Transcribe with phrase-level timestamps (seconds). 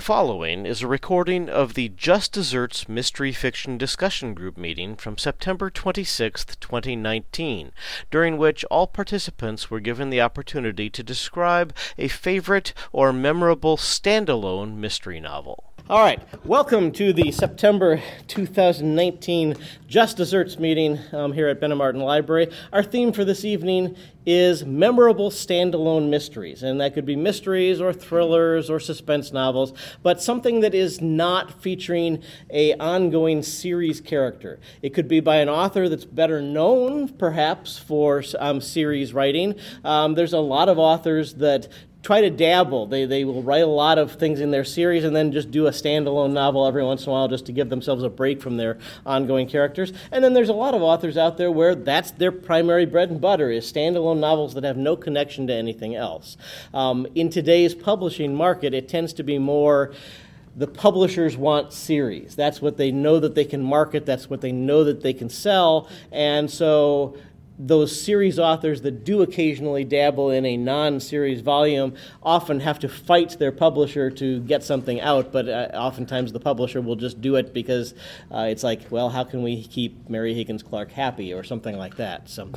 [0.00, 5.18] The following is a recording of the Just Desserts Mystery Fiction Discussion Group meeting from
[5.18, 7.70] September 26, 2019,
[8.10, 14.76] during which all participants were given the opportunity to describe a favorite or memorable standalone
[14.76, 15.69] mystery novel.
[15.90, 19.56] All right, welcome to the September 2019
[19.88, 22.46] Just Desserts meeting um, here at Martin Library.
[22.72, 27.92] Our theme for this evening is memorable standalone mysteries, and that could be mysteries or
[27.92, 29.72] thrillers or suspense novels,
[30.04, 34.60] but something that is not featuring a ongoing series character.
[34.82, 39.56] It could be by an author that's better known, perhaps, for um, series writing.
[39.82, 41.66] Um, there's a lot of authors that
[42.02, 42.86] try to dabble.
[42.86, 45.66] They, they will write a lot of things in their series and then just do
[45.66, 48.56] a standalone novel every once in a while just to give themselves a break from
[48.56, 49.92] their ongoing characters.
[50.10, 53.20] And then there's a lot of authors out there where that's their primary bread and
[53.20, 56.36] butter is standalone novels that have no connection to anything else.
[56.72, 59.92] Um, in today's publishing market, it tends to be more
[60.56, 62.34] the publishers want series.
[62.34, 65.28] That's what they know that they can market, that's what they know that they can
[65.28, 65.88] sell.
[66.10, 67.16] And so
[67.66, 72.88] those series authors that do occasionally dabble in a non series volume often have to
[72.88, 77.36] fight their publisher to get something out, but uh, oftentimes the publisher will just do
[77.36, 77.94] it because
[78.32, 81.96] uh, it's like, well, how can we keep Mary Higgins Clark happy or something like
[81.96, 82.28] that?
[82.28, 82.50] So,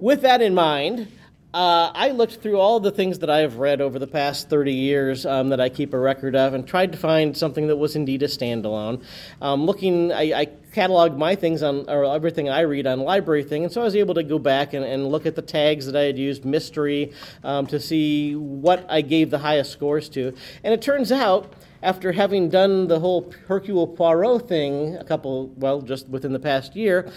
[0.00, 1.08] with that in mind,
[1.52, 4.72] uh, I looked through all the things that I have read over the past 30
[4.72, 7.96] years um, that I keep a record of and tried to find something that was
[7.96, 9.02] indeed a standalone.
[9.42, 13.64] Um, looking, I, I cataloged my things on, or everything I read on Library Thing,
[13.64, 15.96] and so I was able to go back and, and look at the tags that
[15.96, 17.12] I had used, mystery,
[17.42, 20.32] um, to see what I gave the highest scores to.
[20.62, 25.80] And it turns out, after having done the whole Hercule Poirot thing a couple, well,
[25.80, 27.10] just within the past year,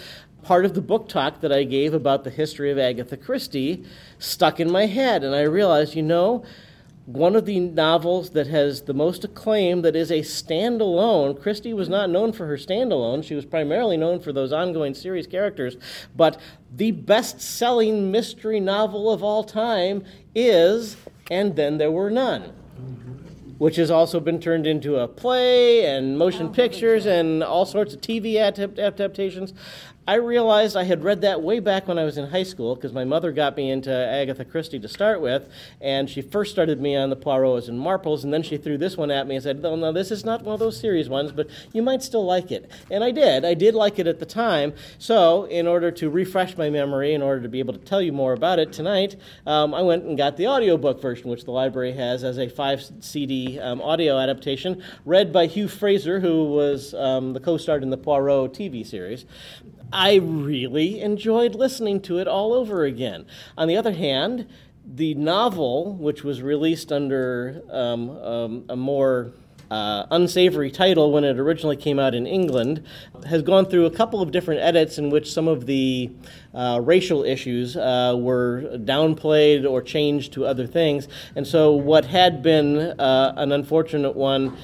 [0.44, 3.84] part of the book talk that I gave about the history of Agatha Christie
[4.18, 6.44] stuck in my head, and I realized, you know,
[7.06, 11.40] one of the novels that has the most acclaim that is a standalone.
[11.40, 13.22] Christie was not known for her standalone.
[13.22, 15.76] She was primarily known for those ongoing series characters.
[16.16, 16.40] But
[16.74, 20.96] the best selling mystery novel of all time is
[21.30, 22.52] And Then There Were None
[23.58, 27.94] which has also been turned into a play and motion oh, pictures and all sorts
[27.94, 29.54] of TV adaptations.
[30.06, 32.92] I realized I had read that way back when I was in high school because
[32.92, 35.48] my mother got me into Agatha Christie to start with,
[35.80, 38.98] and she first started me on the Poirots and Marples, and then she threw this
[38.98, 41.32] one at me and said, "No, no, this is not one of those series ones,
[41.32, 43.46] but you might still like it." And I did.
[43.46, 44.74] I did like it at the time.
[44.98, 48.12] So, in order to refresh my memory, in order to be able to tell you
[48.12, 49.16] more about it tonight,
[49.46, 52.84] um, I went and got the audiobook version, which the library has as a five
[53.00, 57.96] CD um, audio adaptation, read by Hugh Fraser, who was um, the co-star in the
[57.96, 59.24] Poirot TV series.
[59.92, 63.26] I really enjoyed listening to it all over again.
[63.56, 64.46] On the other hand,
[64.86, 69.32] the novel, which was released under um, um, a more
[69.70, 72.84] uh, unsavory title when it originally came out in England,
[73.26, 76.10] has gone through a couple of different edits in which some of the
[76.52, 81.08] uh, racial issues uh, were downplayed or changed to other things.
[81.34, 84.56] And so, what had been uh, an unfortunate one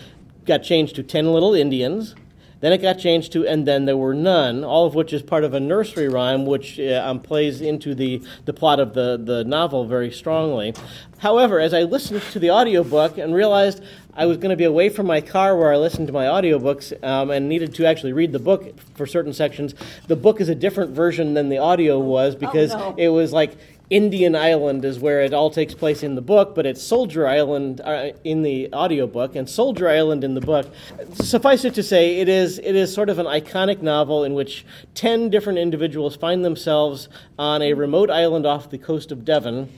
[0.44, 2.14] got changed to 10 Little Indians.
[2.60, 5.44] Then it got changed to And Then There Were None, all of which is part
[5.44, 9.44] of a nursery rhyme which uh, um, plays into the, the plot of the, the
[9.44, 10.74] novel very strongly.
[11.18, 13.82] However, as I listened to the audiobook and realized
[14.14, 16.92] I was going to be away from my car where I listened to my audiobooks
[17.04, 19.74] um, and needed to actually read the book for certain sections,
[20.08, 22.94] the book is a different version than the audio was because oh, no.
[22.98, 23.56] it was like
[23.90, 27.80] Indian Island is where it all takes place in the book, but it's Soldier Island
[27.80, 30.72] uh, in the audiobook and Soldier Island in the book.
[31.14, 34.64] Suffice it to say, it is it is sort of an iconic novel in which
[34.94, 39.68] 10 different individuals find themselves on a remote island off the coast of Devon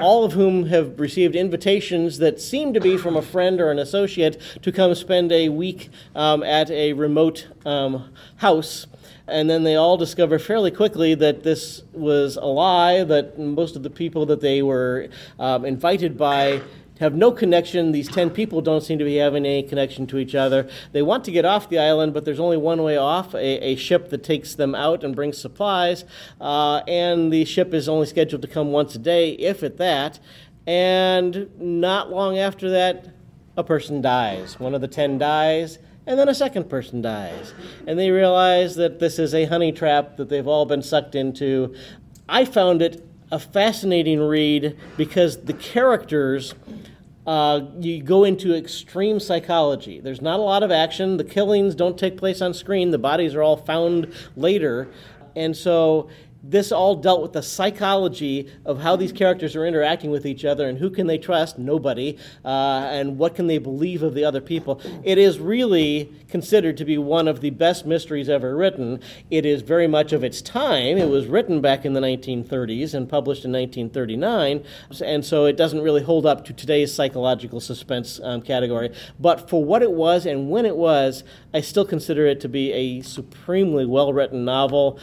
[0.00, 3.78] all of whom have received invitations that seem to be from a friend or an
[3.78, 8.86] associate to come spend a week um, at a remote um, house
[9.26, 13.82] and then they all discover fairly quickly that this was a lie, that most of
[13.82, 16.60] the people that they were um, invited by
[17.00, 17.92] have no connection.
[17.92, 20.68] These 10 people don't seem to be having any connection to each other.
[20.92, 23.76] They want to get off the island, but there's only one way off a, a
[23.76, 26.04] ship that takes them out and brings supplies.
[26.40, 30.20] Uh, and the ship is only scheduled to come once a day, if at that.
[30.66, 33.08] And not long after that,
[33.56, 34.58] a person dies.
[34.58, 37.54] One of the 10 dies and then a second person dies.
[37.86, 41.74] And they realize that this is a honey trap that they've all been sucked into.
[42.28, 46.54] I found it a fascinating read because the characters.
[47.26, 49.98] Uh, you go into extreme psychology.
[49.98, 51.16] There's not a lot of action.
[51.16, 52.90] The killings don't take place on screen.
[52.90, 54.90] The bodies are all found later.
[55.34, 56.10] And so
[56.46, 60.68] this all dealt with the psychology of how these characters are interacting with each other
[60.68, 61.58] and who can they trust?
[61.58, 62.18] Nobody.
[62.44, 64.80] Uh, and what can they believe of the other people?
[65.02, 69.00] It is really considered to be one of the best mysteries ever written.
[69.30, 70.98] It is very much of its time.
[70.98, 74.64] It was written back in the 1930s and published in 1939
[75.02, 78.92] and so it doesn't really hold up to today's psychological suspense um, category.
[79.18, 82.72] But for what it was and when it was i still consider it to be
[82.72, 84.98] a supremely well written novel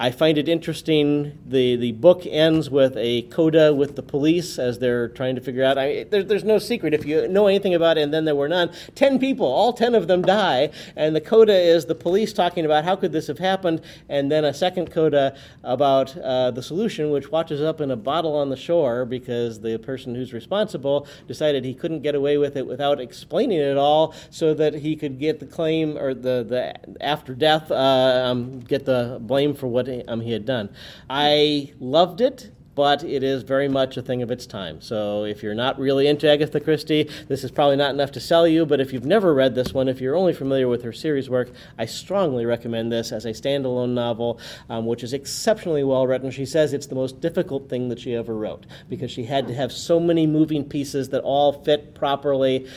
[0.00, 1.36] I find it interesting.
[1.44, 5.64] The, the book ends with a coda with the police as they're trying to figure
[5.64, 5.76] out.
[5.76, 6.94] I, there, there's no secret.
[6.94, 9.96] If you know anything about it, and then there were none, 10 people, all 10
[9.96, 10.70] of them die.
[10.94, 14.44] And the coda is the police talking about how could this have happened, and then
[14.44, 18.56] a second coda about uh, the solution, which watches up in a bottle on the
[18.56, 23.58] shore because the person who's responsible decided he couldn't get away with it without explaining
[23.58, 28.22] it all so that he could get the claim or the, the after death, uh,
[28.24, 30.70] um, get the blame for what um, he had done.
[31.08, 34.80] I loved it but it is very much a thing of its time.
[34.80, 38.46] So if you're not really into Agatha Christie, this is probably not enough to sell
[38.46, 41.28] you, but if you've never read this one, if you're only familiar with her series
[41.28, 44.38] work, I strongly recommend this as a standalone novel,
[44.70, 46.30] um, which is exceptionally well written.
[46.30, 49.54] She says it's the most difficult thing that she ever wrote because she had to
[49.54, 52.68] have so many moving pieces that all fit properly.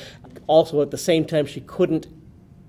[0.48, 2.08] Also, at the same time, she couldn't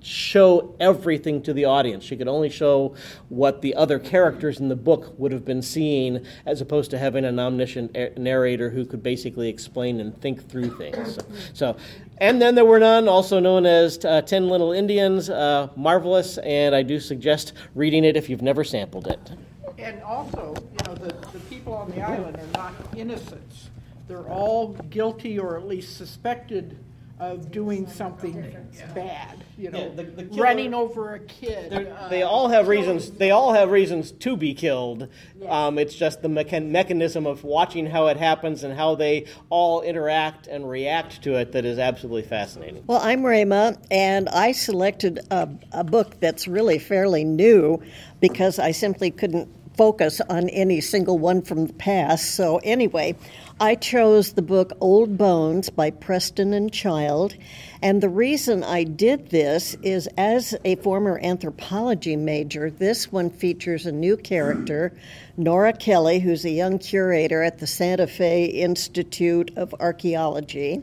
[0.02, 2.04] show everything to the audience.
[2.04, 2.94] She could only show
[3.28, 7.24] what the other characters in the book would have been seeing, as opposed to having
[7.24, 11.14] an omniscient narrator who could basically explain and think through things.
[11.14, 11.22] So,
[11.54, 11.76] so
[12.18, 16.74] and then there were none, also known as uh, Ten Little Indians, uh, marvelous, and
[16.74, 19.32] I do suggest reading it if you've never sampled it.
[19.78, 23.70] And also, you know, the, the people on the island are not innocents.
[24.06, 26.78] They're all guilty or at least suspected
[27.18, 28.54] of doing something
[28.94, 31.72] bad, you know, Yeah, the- the killer- running over a kid.
[31.72, 33.10] uh, They all have reasons.
[33.10, 35.06] They all have reasons to be killed.
[35.48, 39.80] Um, it's just the mechan- mechanism of watching how it happens and how they all
[39.82, 42.82] interact and react to it that is absolutely fascinating.
[42.88, 47.80] Well, I'm Rama, and I selected a, a book that's really fairly new
[48.20, 52.34] because I simply couldn't focus on any single one from the past.
[52.34, 53.14] So, anyway,
[53.58, 57.34] I chose the book Old Bones by Preston and Child.
[57.82, 63.86] And the reason I did this is as a former anthropology major, this one features
[63.86, 64.92] a new character,
[65.36, 70.80] Nora Kelly, who's a young curator at the Santa Fe Institute of Archaeology.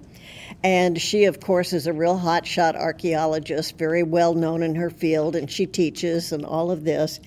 [0.62, 5.38] And she, of course, is a real hotshot archaeologist, very well known in her field,
[5.38, 7.22] and she teaches and all of this.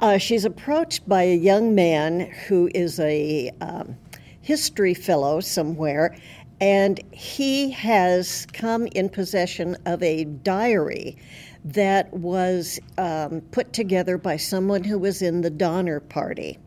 [0.00, 3.96] Uh, she's approached by a young man who is a um,
[4.42, 6.14] history fellow somewhere,
[6.60, 11.16] and he has come in possession of a diary
[11.64, 16.58] that was um, put together by someone who was in the Donner Party.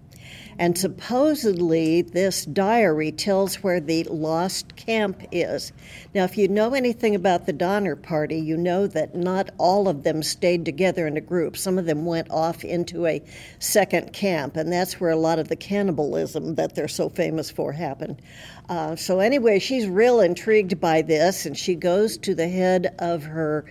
[0.60, 5.72] And supposedly, this diary tells where the lost camp is.
[6.16, 10.02] Now, if you know anything about the Donner Party, you know that not all of
[10.02, 11.58] them stayed together in a group.
[11.58, 13.22] Some of them went off into a
[13.60, 17.72] second camp, and that's where a lot of the cannibalism that they're so famous for
[17.72, 18.20] happened.
[18.68, 23.24] Uh, so, anyway, she's real intrigued by this, and she goes to the head of
[23.24, 23.66] her.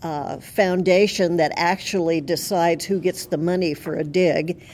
[0.00, 4.64] Uh, foundation that actually decides who gets the money for a dig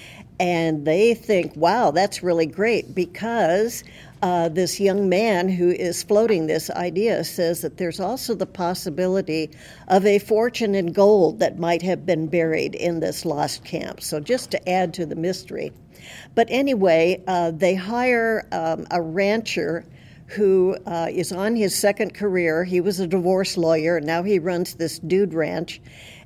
[0.40, 3.84] and they think, wow, that's really great because
[4.22, 9.50] uh, this young man who is floating this idea says that there's also the possibility
[9.88, 14.00] of a fortune in gold that might have been buried in this lost camp.
[14.00, 15.72] So, just to add to the mystery.
[16.34, 19.84] But anyway, uh, they hire um, a rancher
[20.26, 22.64] who uh, is on his second career.
[22.64, 25.80] He was a divorce lawyer, and now he runs this dude ranch.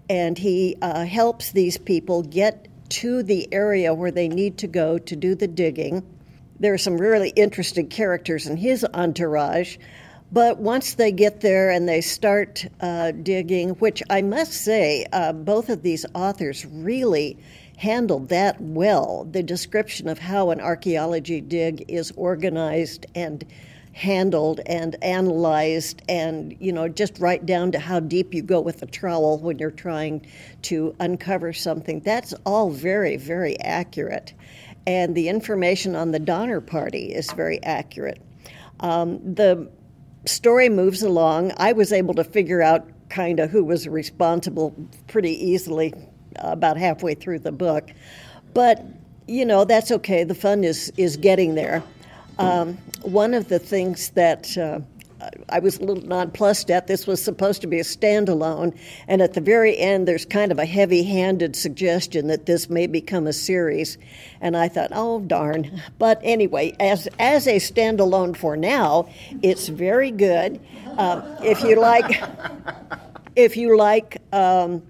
[0.09, 4.99] And he uh, helps these people get to the area where they need to go
[4.99, 6.03] to do the digging.
[6.61, 9.77] There are some really interesting characters in his entourage.
[10.31, 15.33] But once they get there and they start uh, digging, which I must say, uh,
[15.33, 17.39] both of these authors really
[17.79, 19.27] handled that well.
[19.31, 23.45] The description of how an archaeology dig is organized and
[23.99, 28.79] handled and analyzed and you know just right down to how deep you go with
[28.79, 30.25] the trowel when you're trying
[30.63, 31.99] to uncover something.
[32.01, 34.35] That's all very very accurate.
[34.87, 38.23] And the information on the donner party is very accurate.
[38.79, 39.69] Um, the
[40.27, 41.53] story moves along.
[41.57, 44.77] I was able to figure out kind of who was responsible
[45.09, 45.93] pretty easily
[46.37, 47.91] uh, about halfway through the book.
[48.55, 48.81] But
[49.27, 50.23] you know that's okay.
[50.23, 51.83] The fun is is getting there
[52.39, 54.81] um, one of the things that uh,
[55.49, 56.87] I was a little nonplussed at.
[56.87, 58.79] This was supposed to be a standalone,
[59.09, 62.87] and at the very end, there's kind of a heavy handed suggestion that this may
[62.87, 63.99] become a series.
[64.41, 65.83] And I thought, oh, darn.
[65.99, 69.09] But anyway, as, as a standalone for now,
[69.43, 70.61] it's very good.
[70.97, 72.23] Uh, if you like,
[73.35, 74.83] if you like um,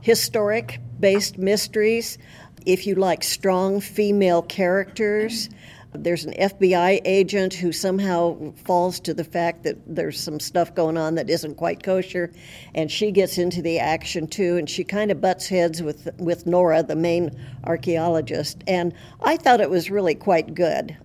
[0.00, 2.18] historic based mysteries,
[2.66, 5.48] if you like strong female characters,
[5.92, 10.98] there's an FBI agent who somehow falls to the fact that there's some stuff going
[10.98, 12.30] on that isn't quite kosher,
[12.74, 16.46] and she gets into the action too, and she kind of butts heads with with
[16.46, 17.30] Nora, the main
[17.64, 18.92] archaeologist, and
[19.22, 20.96] I thought it was really quite good.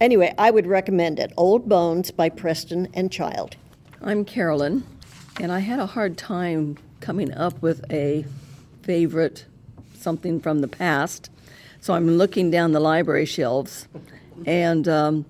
[0.00, 1.32] Anyway, I would recommend it.
[1.36, 3.56] Old Bones by Preston and Child.
[4.00, 4.82] I'm Carolyn,
[5.40, 8.24] and I had a hard time coming up with a
[8.82, 9.44] favorite
[9.94, 11.30] something from the past.
[11.80, 13.88] So I'm looking down the library shelves
[14.46, 15.24] and um,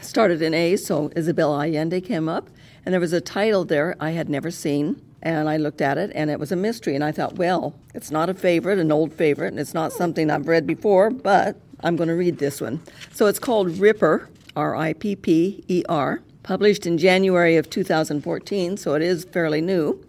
[0.00, 0.76] started in A.
[0.76, 2.48] So Isabel Allende came up,
[2.84, 5.00] and there was a title there I had never seen.
[5.24, 6.96] And I looked at it, and it was a mystery.
[6.96, 10.30] And I thought, well, it's not a favorite, an old favorite, and it's not something
[10.30, 12.80] I've read before, but I'm going to read this one.
[13.12, 18.76] So it's called Ripper, R I P P E R, published in January of 2014,
[18.76, 20.04] so it is fairly new.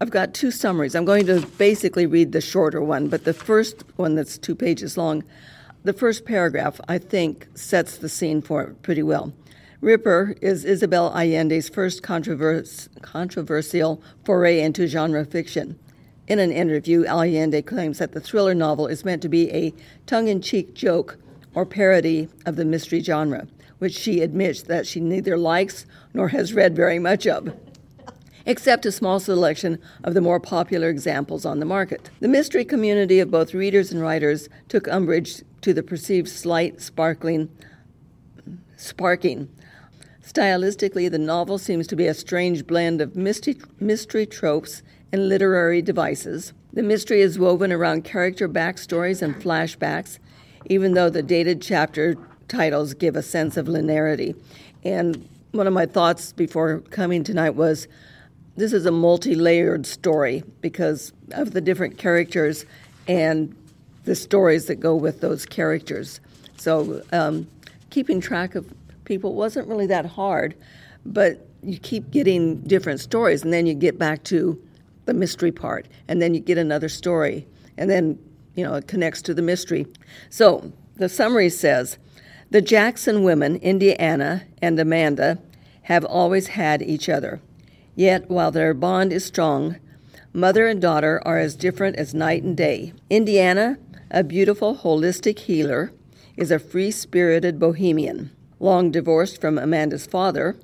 [0.00, 0.94] I've got two summaries.
[0.94, 4.96] I'm going to basically read the shorter one, but the first one that's two pages
[4.96, 5.22] long,
[5.82, 9.32] the first paragraph, I think, sets the scene for it pretty well.
[9.80, 15.78] Ripper is Isabel Allende's first controvers- controversial foray into genre fiction.
[16.28, 19.72] In an interview, Allende claims that the thriller novel is meant to be a
[20.06, 21.16] tongue in cheek joke
[21.54, 26.52] or parody of the mystery genre, which she admits that she neither likes nor has
[26.52, 27.52] read very much of
[28.46, 32.10] except a small selection of the more popular examples on the market.
[32.20, 37.50] The mystery community of both readers and writers took umbrage to the perceived slight sparkling
[38.76, 39.48] sparking.
[40.22, 45.82] Stylistically, the novel seems to be a strange blend of mystery, mystery tropes and literary
[45.82, 46.52] devices.
[46.72, 50.18] The mystery is woven around character backstories and flashbacks,
[50.66, 52.16] even though the dated chapter
[52.48, 54.40] titles give a sense of linearity.
[54.84, 57.88] And one of my thoughts before coming tonight was
[58.56, 62.66] this is a multi layered story because of the different characters
[63.08, 63.56] and
[64.04, 66.20] the stories that go with those characters.
[66.56, 67.46] So, um,
[67.90, 68.72] keeping track of
[69.04, 70.54] people wasn't really that hard,
[71.04, 74.60] but you keep getting different stories, and then you get back to
[75.06, 78.18] the mystery part, and then you get another story, and then
[78.54, 79.86] you know it connects to the mystery.
[80.30, 81.98] So the summary says
[82.50, 85.38] the Jackson women, Indiana and Amanda,
[85.82, 87.40] have always had each other.
[87.94, 89.76] Yet, while their bond is strong,
[90.32, 92.92] mother and daughter are as different as night and day.
[93.08, 93.78] Indiana,
[94.10, 95.92] a beautiful holistic healer,
[96.36, 98.30] is a free spirited bohemian.
[98.58, 100.56] Long divorced from Amanda's father,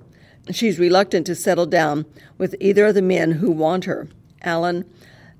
[0.50, 2.06] she's reluctant to settle down
[2.38, 4.08] with either of the men who want her.
[4.42, 4.84] Alan,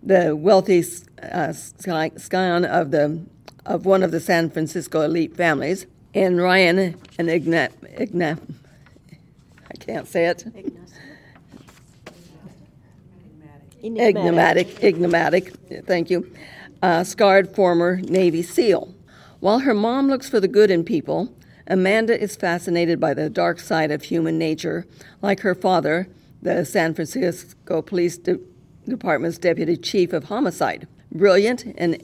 [0.03, 0.85] the wealthy
[1.23, 3.25] uh, scion of the
[3.65, 8.39] of one of the San Francisco elite families, and Ryan, an Igna, Igna
[9.69, 10.45] I can't say it.
[13.83, 15.53] Enigmatic, enigmatic,
[15.85, 16.31] thank you,
[16.83, 18.95] uh, scarred former Navy SEAL.
[19.41, 21.35] While her mom looks for the good in people,
[21.67, 24.87] Amanda is fascinated by the dark side of human nature,
[25.21, 26.09] like her father,
[26.43, 28.39] the San Francisco Police De-
[28.89, 30.87] Department's deputy chief of homicide.
[31.13, 32.03] Brilliant and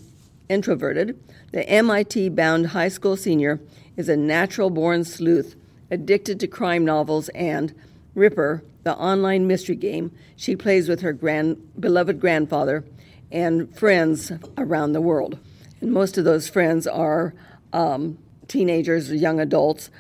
[0.48, 1.18] introverted,
[1.52, 3.60] the MIT bound high school senior
[3.96, 5.54] is a natural born sleuth,
[5.90, 7.74] addicted to crime novels and,
[8.14, 12.84] Ripper, the online mystery game she plays with her grand, beloved grandfather
[13.32, 15.38] and friends around the world.
[15.80, 17.34] And most of those friends are
[17.72, 19.90] um, teenagers or young adults,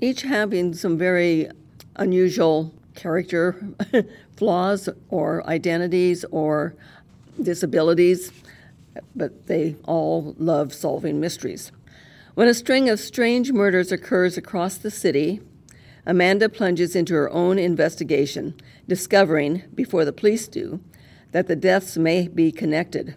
[0.00, 1.50] each having some very
[1.96, 3.56] unusual character
[4.36, 6.74] flaws or identities or
[7.40, 8.32] disabilities,
[9.14, 11.70] but they all love solving mysteries.
[12.34, 15.40] When a string of strange murders occurs across the city,
[16.06, 18.54] Amanda plunges into her own investigation,
[18.88, 20.80] discovering, before the police do,
[21.32, 23.14] that the deaths may be connected.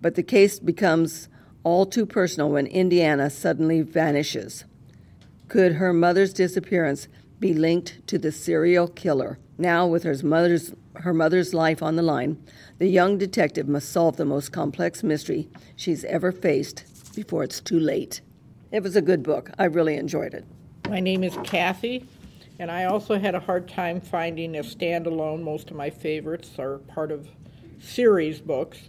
[0.00, 1.28] But the case becomes
[1.64, 4.64] all too personal when Indiana suddenly vanishes.
[5.48, 7.08] Could her mother's disappearance
[7.40, 9.38] be linked to the serial killer?
[9.56, 12.42] Now, with her mother's, her mother's life on the line,
[12.78, 17.80] the young detective must solve the most complex mystery she's ever faced before it's too
[17.80, 18.20] late.
[18.70, 19.50] It was a good book.
[19.58, 20.44] I really enjoyed it.
[20.88, 22.06] My name is Kathy,
[22.58, 25.42] and I also had a hard time finding a standalone.
[25.42, 27.28] Most of my favorites are part of
[27.78, 28.88] series books.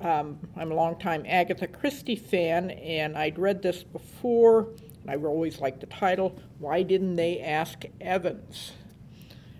[0.00, 4.68] Um, I'm a longtime Agatha Christie fan, and I'd read this before,
[5.02, 8.72] and I always liked the title, Why Didn't They Ask Evans?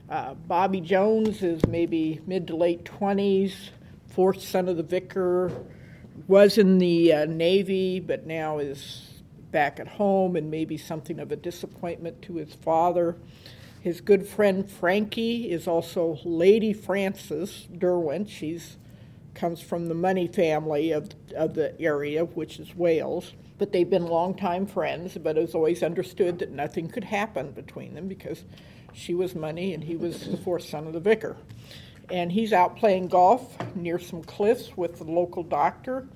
[0.09, 3.71] Uh, Bobby Jones is maybe mid to late 20s,
[4.09, 5.51] fourth son of the vicar,
[6.29, 9.12] was in the uh, Navy, but now is
[9.52, 13.16] back at home and maybe something of a disappointment to his father.
[13.80, 18.28] His good friend Frankie is also Lady Frances Derwent.
[18.28, 18.76] She's
[19.35, 23.32] comes from the money family of, of the area, which is Wales.
[23.59, 28.09] But they've been longtime friends, but it's always understood that nothing could happen between them
[28.09, 28.44] because
[28.92, 31.37] she was money and he was the fourth son of the vicar.
[32.11, 36.09] And he's out playing golf near some cliffs with the local doctor,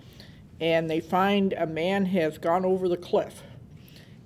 [0.61, 3.43] and they find a man has gone over the cliff.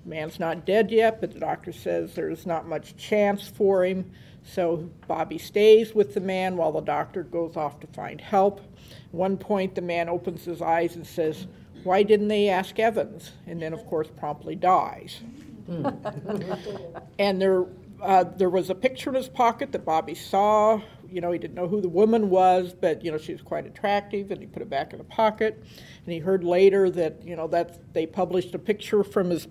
[0.03, 4.11] The man's not dead yet, but the doctor says there's not much chance for him.
[4.43, 8.59] So Bobby stays with the man while the doctor goes off to find help.
[8.59, 11.45] At one point, the man opens his eyes and says,
[11.83, 13.31] Why didn't they ask Evans?
[13.45, 15.21] And then, of course, promptly dies.
[17.19, 17.65] and there,
[18.01, 20.81] uh, there was a picture in his pocket that Bobby saw.
[21.11, 23.65] You know, he didn't know who the woman was, but, you know, she was quite
[23.65, 25.61] attractive, and he put it back in the pocket.
[26.05, 29.47] And he heard later that, you know, that they published a picture from his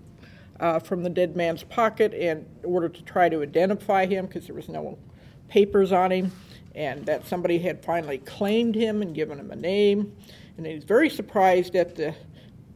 [0.59, 4.55] uh, from the dead man's pocket in order to try to identify him because there
[4.55, 4.97] was no
[5.47, 6.31] papers on him,
[6.75, 10.15] and that somebody had finally claimed him and given him a name.
[10.57, 12.13] And he's very surprised at the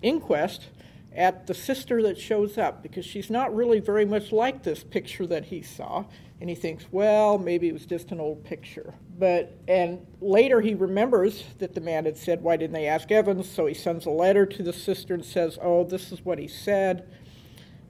[0.01, 0.67] inquest
[1.15, 5.25] at the sister that shows up because she's not really very much like this picture
[5.27, 6.05] that he saw.
[6.41, 8.93] And he thinks, well, maybe it was just an old picture.
[9.17, 13.49] But, and later he remembers that the man had said, why didn't they ask Evans?
[13.49, 16.47] So he sends a letter to the sister and says, oh, this is what he
[16.49, 17.07] said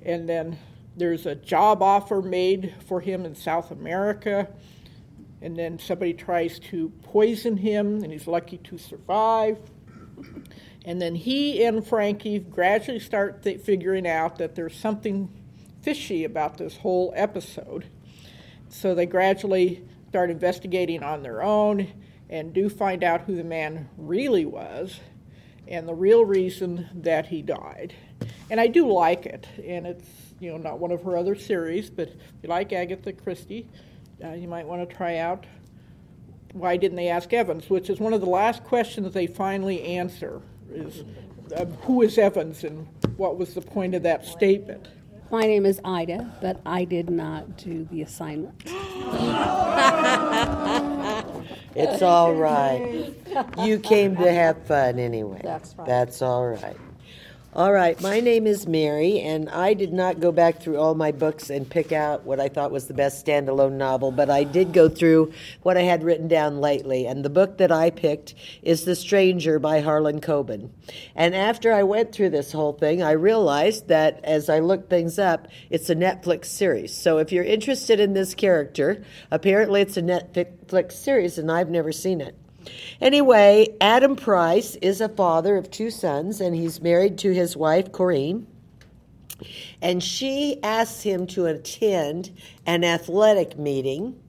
[0.06, 0.58] and then
[0.96, 4.48] there's a job offer made for him in South America,
[5.42, 9.58] and then somebody tries to poison him, and he's lucky to survive.
[10.86, 15.30] And then he and Frankie gradually start th- figuring out that there's something
[15.82, 17.86] fishy about this whole episode.
[18.70, 21.92] So they gradually start investigating on their own
[22.30, 25.00] and do find out who the man really was
[25.68, 27.94] and the real reason that he died
[28.50, 29.48] and I do like it.
[29.66, 30.08] And it's
[30.40, 33.68] you know not one of her other series, but if you like Agatha Christie,
[34.24, 35.46] uh, you might want to try out.
[36.54, 37.70] Why didn't they ask Evans?
[37.70, 41.04] Which is one of the last questions they finally answer: is
[41.56, 44.88] uh, who is Evans and what was the point of that statement?
[45.32, 48.62] My name is Ida, but I did not do the assignment.
[51.76, 53.14] it's all right.
[53.64, 55.42] You came to have fun anyway.
[55.44, 55.88] That's right.
[55.88, 56.78] That's all right.
[57.56, 61.14] All right, my name is Mary, and I did not go back through all my
[61.14, 64.74] books and pick out what I thought was the best standalone novel, but I did
[64.74, 67.06] go through what I had written down lately.
[67.06, 70.72] And the book that I picked is The Stranger by Harlan Coben.
[71.16, 75.18] And after I went through this whole thing, I realized that as I looked things
[75.18, 76.94] up, it's a Netflix series.
[76.94, 81.94] So if you're interested in this character, apparently it's a Netflix series, and I've never
[81.94, 82.36] seen it.
[83.02, 87.92] Anyway, Adam Price is a father of two sons, and he's married to his wife,
[87.92, 88.48] Corinne.
[89.82, 92.32] And she asks him to attend
[92.66, 94.20] an athletic meeting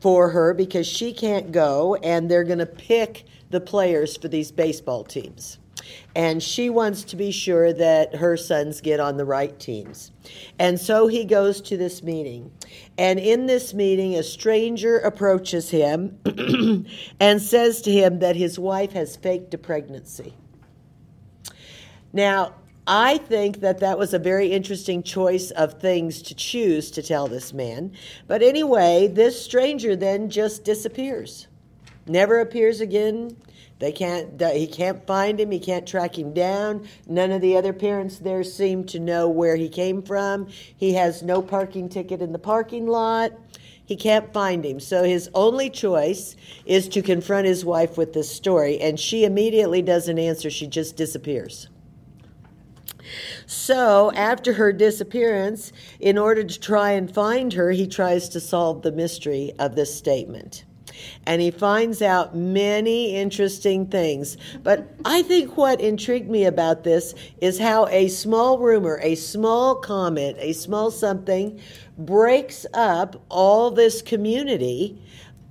[0.00, 4.50] for her because she can't go, and they're going to pick the players for these
[4.52, 5.58] baseball teams
[6.14, 10.10] and she wants to be sure that her sons get on the right teams.
[10.58, 12.50] And so he goes to this meeting.
[12.96, 16.18] And in this meeting, a stranger approaches him
[17.20, 20.34] and says to him that his wife has faked a pregnancy.
[22.12, 22.54] Now,
[22.90, 27.26] I think that that was a very interesting choice of things to choose to tell
[27.26, 27.92] this man.
[28.26, 31.48] But anyway, this stranger then just disappears,
[32.06, 33.36] never appears again,
[33.78, 34.40] they can't.
[34.40, 35.50] He can't find him.
[35.50, 36.88] He can't track him down.
[37.06, 40.48] None of the other parents there seem to know where he came from.
[40.76, 43.32] He has no parking ticket in the parking lot.
[43.84, 44.80] He can't find him.
[44.80, 46.36] So his only choice
[46.66, 50.50] is to confront his wife with this story, and she immediately doesn't answer.
[50.50, 51.68] She just disappears.
[53.46, 58.82] So, after her disappearance, in order to try and find her, he tries to solve
[58.82, 60.64] the mystery of this statement
[61.26, 64.36] and he finds out many interesting things.
[64.62, 69.74] But I think what intrigued me about this is how a small rumor, a small
[69.76, 71.60] comment, a small something
[71.96, 75.00] breaks up all this community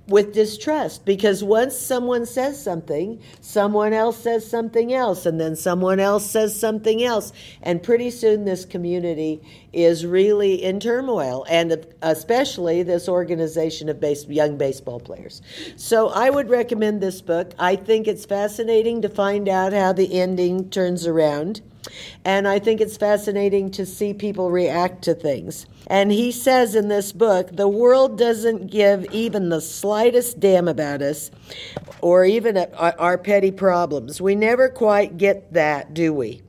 [0.08, 6.00] with distrust because once someone says something, someone else says something else, and then someone
[6.00, 7.32] else says something else.
[7.62, 9.40] And pretty soon, this community
[9.72, 15.42] is really in turmoil, and especially this organization of base, young baseball players.
[15.76, 17.52] So I would recommend this book.
[17.58, 21.60] I think it's fascinating to find out how the ending turns around.
[22.24, 25.66] And I think it's fascinating to see people react to things.
[25.86, 31.02] And he says in this book the world doesn't give even the slightest damn about
[31.02, 31.30] us
[32.00, 34.20] or even our petty problems.
[34.20, 36.42] We never quite get that, do we?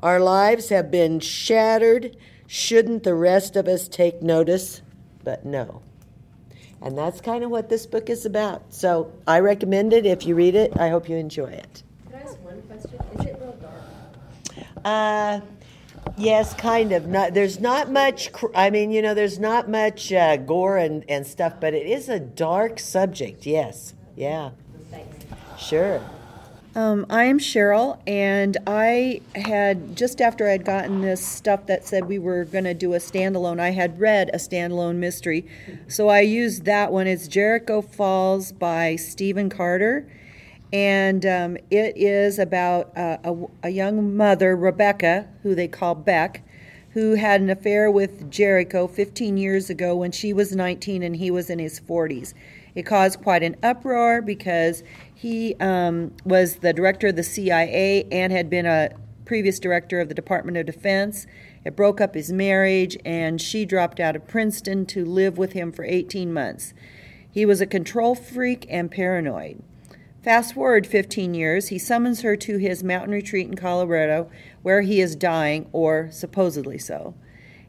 [0.00, 2.16] Our lives have been shattered.
[2.46, 4.82] Shouldn't the rest of us take notice?
[5.22, 5.82] But no.
[6.82, 8.72] And that's kind of what this book is about.
[8.72, 10.06] So I recommend it.
[10.06, 11.82] If you read it, I hope you enjoy it.
[12.10, 12.98] Can I ask one question?
[13.18, 14.66] Is it real dark?
[14.84, 15.40] Uh,
[16.16, 17.06] yes, kind of.
[17.06, 18.32] Not there's not much.
[18.32, 21.86] Cr- I mean, you know, there's not much uh, gore and and stuff, but it
[21.86, 23.46] is a dark subject.
[23.46, 24.50] Yes, yeah.
[25.58, 26.00] Sure.
[26.74, 32.20] Um, I'm Cheryl, and I had just after I'd gotten this stuff that said we
[32.20, 35.46] were going to do a standalone, I had read a standalone mystery,
[35.88, 37.08] so I used that one.
[37.08, 40.06] It's Jericho's Fall by Stephen Carter,
[40.72, 46.44] and um, it is about uh, a, a young mother, Rebecca, who they call Beck,
[46.90, 51.30] who had an affair with Jericho 15 years ago when she was 19 and he
[51.30, 52.34] was in his 40s.
[52.74, 54.82] It caused quite an uproar because
[55.14, 58.90] he um, was the director of the CIA and had been a
[59.24, 61.26] previous director of the Department of Defense.
[61.64, 65.72] It broke up his marriage, and she dropped out of Princeton to live with him
[65.72, 66.74] for 18 months.
[67.30, 69.62] He was a control freak and paranoid.
[70.22, 74.30] Fast forward 15 years, he summons her to his mountain retreat in Colorado,
[74.60, 77.14] where he is dying, or supposedly so.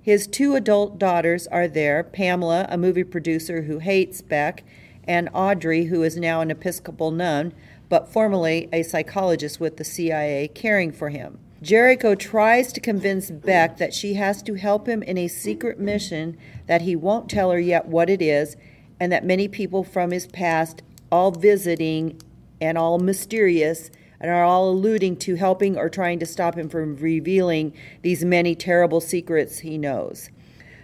[0.01, 4.65] His two adult daughters are there Pamela, a movie producer who hates Beck,
[5.05, 7.53] and Audrey, who is now an Episcopal nun,
[7.87, 11.39] but formerly a psychologist with the CIA, caring for him.
[11.61, 16.35] Jericho tries to convince Beck that she has to help him in a secret mission
[16.67, 18.57] that he won't tell her yet what it is,
[18.99, 22.19] and that many people from his past, all visiting
[22.61, 23.89] and all mysterious
[24.21, 28.53] and are all alluding to helping or trying to stop him from revealing these many
[28.53, 30.29] terrible secrets he knows.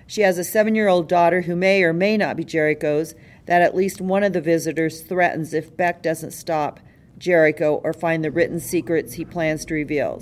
[0.08, 3.14] She has a seven year old daughter who may or may not be Jericho's,
[3.46, 6.80] that at least one of the visitors threatens if Beck doesn't stop
[7.18, 10.22] Jericho or find the written secrets he plans to reveal.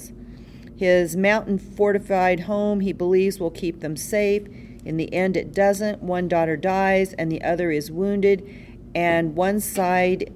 [0.76, 4.48] His mountain fortified home he believes will keep them safe.
[4.84, 6.04] In the end, it doesn't.
[6.04, 8.48] One daughter dies and the other is wounded,
[8.94, 10.32] and one side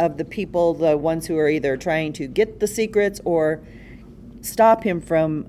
[0.00, 3.62] of the people, the ones who are either trying to get the secrets or
[4.40, 5.46] stop him from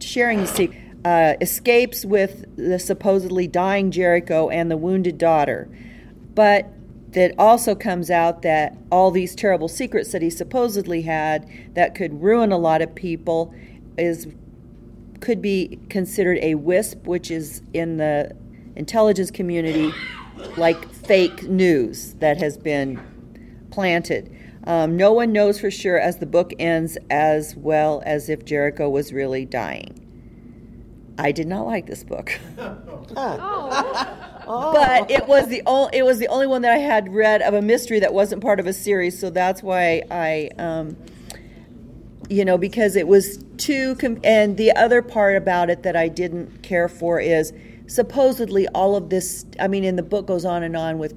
[0.00, 5.68] sharing the secret, uh, escapes with the supposedly dying Jericho and the wounded daughter.
[6.34, 6.66] But
[7.10, 12.20] that also comes out that all these terrible secrets that he supposedly had that could
[12.20, 13.54] ruin a lot of people
[13.96, 14.26] is
[15.20, 18.34] could be considered a wisp, which is in the
[18.74, 19.92] intelligence community
[20.56, 23.00] like fake news that has been
[23.74, 24.34] planted.
[24.66, 28.88] Um, no one knows for sure as the book ends as well as if Jericho
[28.88, 30.00] was really dying.
[31.18, 32.38] I did not like this book.
[32.58, 34.30] oh.
[34.46, 37.54] But it was the only it was the only one that I had read of
[37.54, 40.96] a mystery that wasn't part of a series, so that's why I um,
[42.28, 46.08] you know because it was too com- and the other part about it that I
[46.08, 47.52] didn't care for is
[47.86, 51.16] supposedly all of this I mean in the book goes on and on with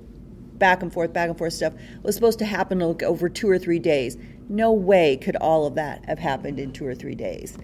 [0.57, 3.79] back and forth, back and forth stuff was supposed to happen over two or three
[3.79, 4.17] days.
[4.49, 7.57] No way could all of that have happened in two or three days.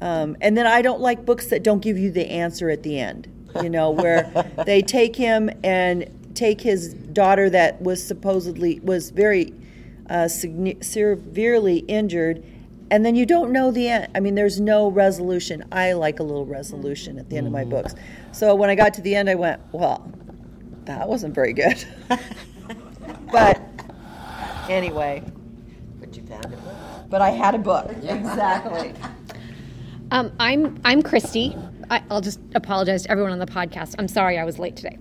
[0.00, 2.98] Um, and then I don't like books that don't give you the answer at the
[2.98, 3.28] end,
[3.62, 4.22] you know, where
[4.66, 9.52] they take him and take his daughter that was supposedly was very
[10.08, 12.42] uh, severely injured
[12.90, 14.08] and then you don't know the end.
[14.14, 15.64] I mean, there's no resolution.
[15.70, 17.94] I like a little resolution at the end of my books.
[18.32, 20.12] So when I got to the end, I went, well,
[20.84, 21.84] that wasn't very good.
[23.32, 23.60] but
[24.68, 25.22] anyway.
[26.00, 26.74] But you found a book.
[27.08, 27.90] But I had a book.
[28.02, 28.94] Exactly.
[30.12, 31.56] Um, I'm I'm Christy.
[31.88, 33.94] I, I'll just apologize to everyone on the podcast.
[33.98, 34.98] I'm sorry I was late today.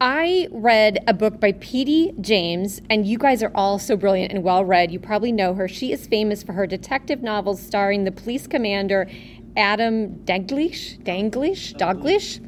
[0.00, 2.14] I read a book by P.D.
[2.20, 4.90] James, and you guys are all so brilliant and well read.
[4.92, 5.68] You probably know her.
[5.68, 9.08] She is famous for her detective novels starring the police commander
[9.56, 12.40] Adam Danglish, Danglish, Doglish.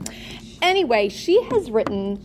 [0.62, 2.20] Anyway, she has written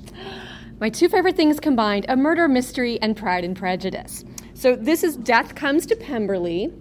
[0.79, 4.25] my two favorite things combined a murder mystery and Pride and Prejudice.
[4.53, 6.73] So this is Death Comes to Pemberley.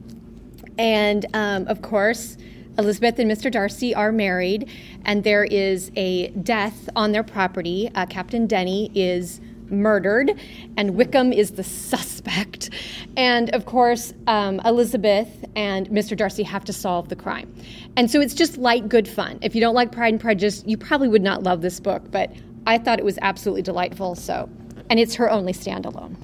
[0.76, 2.36] And um, of course,
[2.76, 3.52] Elizabeth and Mr.
[3.52, 4.68] Darcy are married,
[5.04, 7.88] and there is a death on their property.
[7.94, 10.32] Uh, Captain Denny is murdered,
[10.76, 12.70] and Wickham is the suspect.
[13.16, 16.16] And of course, um, Elizabeth and Mr.
[16.16, 17.54] Darcy have to solve the crime.
[17.96, 19.38] And so it's just light, good fun.
[19.42, 22.30] If you don't like Pride and Prejudice, you probably would not love this book, but
[22.66, 24.14] I thought it was absolutely delightful.
[24.14, 24.48] So,
[24.90, 26.16] and it's her only standalone.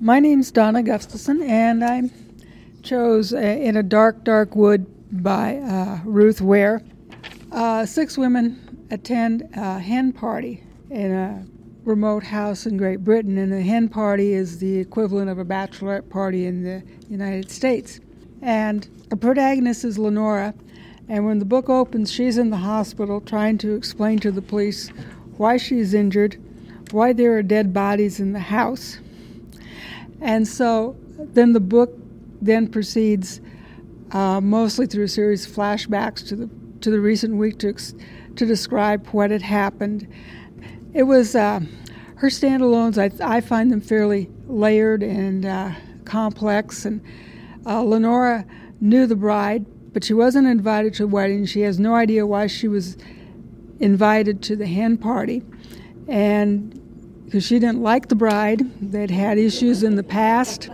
[0.00, 2.10] My name's Donna Gustafson, and I'm
[2.82, 4.86] chose In a Dark, Dark Wood
[5.22, 6.82] by uh, Ruth Ware.
[7.50, 11.46] Uh, six women attend a hen party in a
[11.86, 16.10] remote house in Great Britain, and a hen party is the equivalent of a bachelorette
[16.10, 18.00] party in the United States.
[18.42, 20.52] And the protagonist is Lenora,
[21.08, 24.88] and when the book opens, she's in the hospital trying to explain to the police
[25.36, 26.36] why she's injured,
[26.90, 28.98] why there are dead bodies in the house.
[30.20, 31.94] And so then the book
[32.42, 33.40] then proceeds
[34.10, 38.46] uh, mostly through a series of flashbacks to the to the recent week to to
[38.46, 40.06] describe what had happened.
[40.96, 41.60] It was uh,
[42.14, 42.96] her standalones.
[42.96, 45.72] I, I find them fairly layered and uh,
[46.06, 46.86] complex.
[46.86, 47.02] And
[47.66, 48.46] uh, Lenora
[48.80, 51.44] knew the bride, but she wasn't invited to the wedding.
[51.44, 52.96] She has no idea why she was
[53.78, 55.42] invited to the hen party,
[56.08, 56.72] and
[57.26, 60.70] because she didn't like the bride, they'd had issues in the past.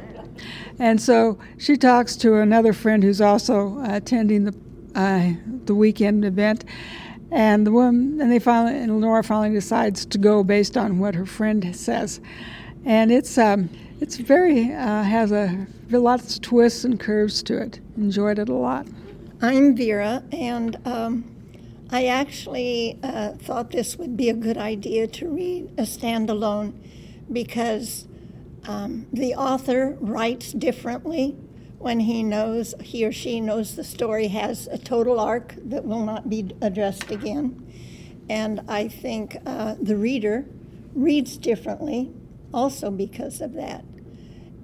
[0.79, 4.55] And so she talks to another friend who's also attending the
[4.95, 5.33] uh,
[5.65, 6.65] the weekend event,
[7.33, 11.15] and the woman and they finally and Lenora finally decides to go based on what
[11.15, 12.21] her friend says,
[12.85, 17.81] and it's um, it's very uh, has a lots of twists and curves to it.
[17.97, 18.87] Enjoyed it a lot.
[19.41, 21.25] I'm Vera, and um,
[21.91, 26.75] I actually uh, thought this would be a good idea to read a standalone
[27.33, 28.07] because
[28.67, 31.37] um, the author writes differently
[31.83, 36.05] when he knows, he or she knows the story has a total arc that will
[36.05, 37.59] not be addressed again.
[38.31, 40.47] And I think uh, the reader
[40.95, 42.13] reads differently
[42.55, 43.85] also because of that.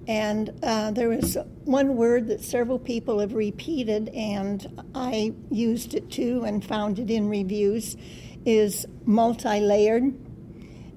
[0.06, 6.10] And uh, there was one word that several people have repeated, and I used it
[6.10, 7.96] too and found it in reviews,
[8.46, 10.14] is multi layered.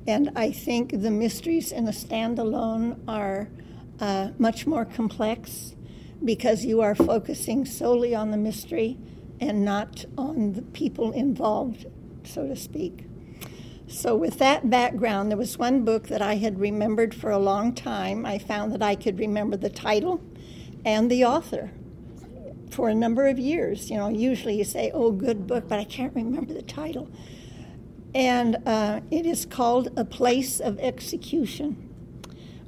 [0.07, 3.49] And I think the mysteries in a standalone are
[3.99, 5.75] uh, much more complex
[6.23, 8.97] because you are focusing solely on the mystery
[9.39, 11.87] and not on the people involved,
[12.23, 13.05] so to speak.
[13.87, 17.73] So, with that background, there was one book that I had remembered for a long
[17.73, 18.25] time.
[18.25, 20.21] I found that I could remember the title
[20.85, 21.71] and the author
[22.69, 23.89] for a number of years.
[23.89, 27.09] You know, usually you say, oh, good book, but I can't remember the title.
[28.13, 31.89] And uh, it is called A Place of Execution,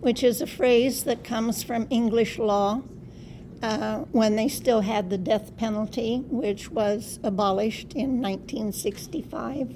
[0.01, 2.81] which is a phrase that comes from English law
[3.63, 9.73] uh, when they still had the death penalty, which was abolished in 1965.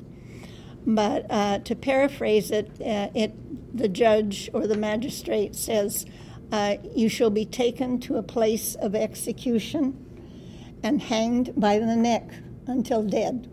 [0.85, 3.33] But uh, to paraphrase it, uh, it,
[3.77, 6.05] the judge or the magistrate says,
[6.51, 10.03] uh, You shall be taken to a place of execution
[10.83, 12.29] and hanged by the neck
[12.67, 13.49] until dead.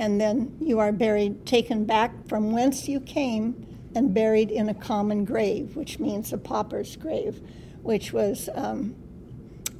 [0.00, 4.74] And then you are buried, taken back from whence you came, and buried in a
[4.74, 7.40] common grave, which means a pauper's grave,
[7.82, 8.96] which was um,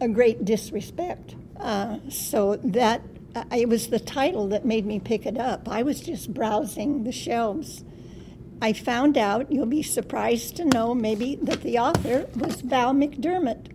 [0.03, 1.37] a great disrespect.
[1.59, 3.01] Uh, so that
[3.37, 5.69] uh, it was the title that made me pick it up.
[5.69, 7.85] I was just browsing the shelves.
[8.61, 13.73] I found out, you'll be surprised to know maybe, that the author was Val McDermid.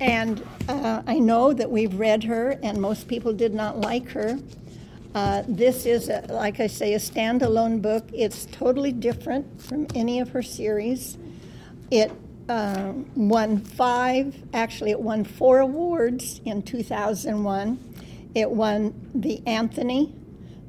[0.00, 4.38] And uh, I know that we've read her, and most people did not like her.
[5.14, 8.04] Uh, this is, a, like I say, a standalone book.
[8.12, 11.16] It's totally different from any of her series.
[11.90, 12.10] It
[12.48, 17.94] uh, won five, actually, it won four awards in 2001.
[18.34, 20.14] It won the Anthony,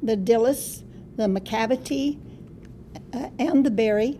[0.02, 0.84] the Dilys,
[1.16, 2.20] the Macavity,
[3.14, 4.20] uh, and the Barry,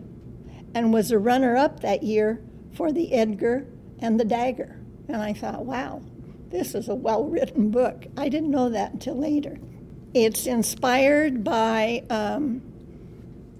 [0.74, 2.40] and was a runner up that year
[2.74, 3.66] for the Edgar
[4.00, 4.78] and the Dagger.
[5.08, 6.02] And I thought, wow,
[6.50, 8.06] this is a well written book.
[8.16, 9.58] I didn't know that until later.
[10.12, 12.62] It's inspired by um,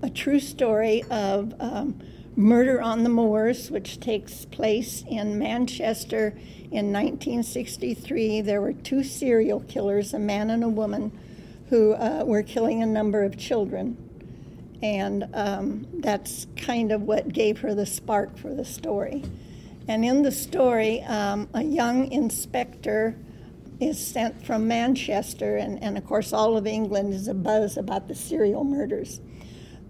[0.02, 1.54] a true story of.
[1.60, 2.00] Um,
[2.38, 6.34] Murder on the Moors, which takes place in Manchester
[6.70, 8.42] in 1963.
[8.42, 11.18] There were two serial killers, a man and a woman,
[11.70, 13.96] who uh, were killing a number of children.
[14.82, 19.24] And um, that's kind of what gave her the spark for the story.
[19.88, 23.16] And in the story, um, a young inspector
[23.80, 28.14] is sent from Manchester, and, and of course, all of England is abuzz about the
[28.14, 29.20] serial murders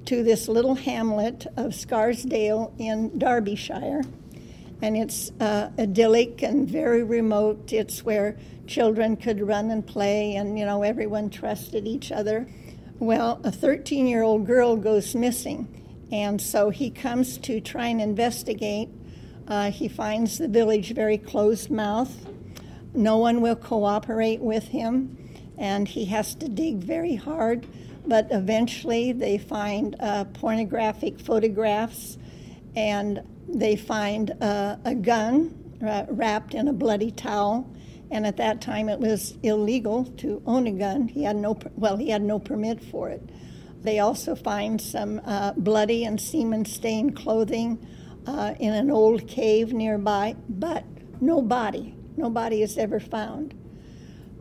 [0.06, 4.02] to this little hamlet of Scardale in Derbyshire.
[4.80, 7.72] And it's uh, idyllic and very remote.
[7.72, 8.36] It's where
[8.68, 12.46] children could run and play, and you know everyone trusted each other.
[12.98, 15.66] Well, a 13 year old girl goes missing,
[16.12, 18.90] and so he comes to try and investigate.
[19.48, 22.28] Uh, he finds the village very closed mouthed.
[22.94, 25.16] No one will cooperate with him,
[25.58, 27.66] and he has to dig very hard
[28.06, 32.18] but eventually they find uh, pornographic photographs
[32.74, 35.54] and they find uh, a gun
[35.86, 37.70] uh, wrapped in a bloody towel.
[38.10, 41.08] And at that time, it was illegal to own a gun.
[41.08, 43.22] He had no, well, he had no permit for it.
[43.82, 47.84] They also find some uh, bloody and semen stained clothing
[48.26, 50.84] uh, in an old cave nearby, but
[51.20, 51.94] no body.
[52.16, 53.54] No body is ever found.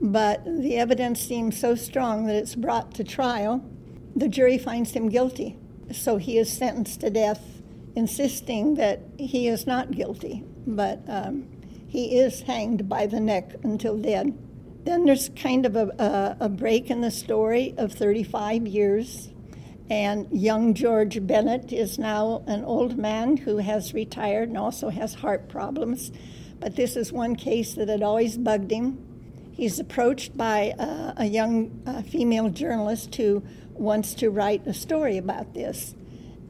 [0.01, 3.63] But the evidence seems so strong that it's brought to trial.
[4.15, 5.58] The jury finds him guilty.
[5.91, 7.62] So he is sentenced to death,
[7.95, 10.43] insisting that he is not guilty.
[10.67, 11.47] But um,
[11.88, 14.38] he is hanged by the neck until dead.
[14.84, 15.88] Then there's kind of a,
[16.39, 19.29] a, a break in the story of 35 years.
[19.89, 25.15] And young George Bennett is now an old man who has retired and also has
[25.15, 26.12] heart problems.
[26.60, 29.14] But this is one case that had always bugged him.
[29.56, 33.41] He's approached by uh, a young uh, female journalist who
[33.74, 35.96] wants to write a story about this.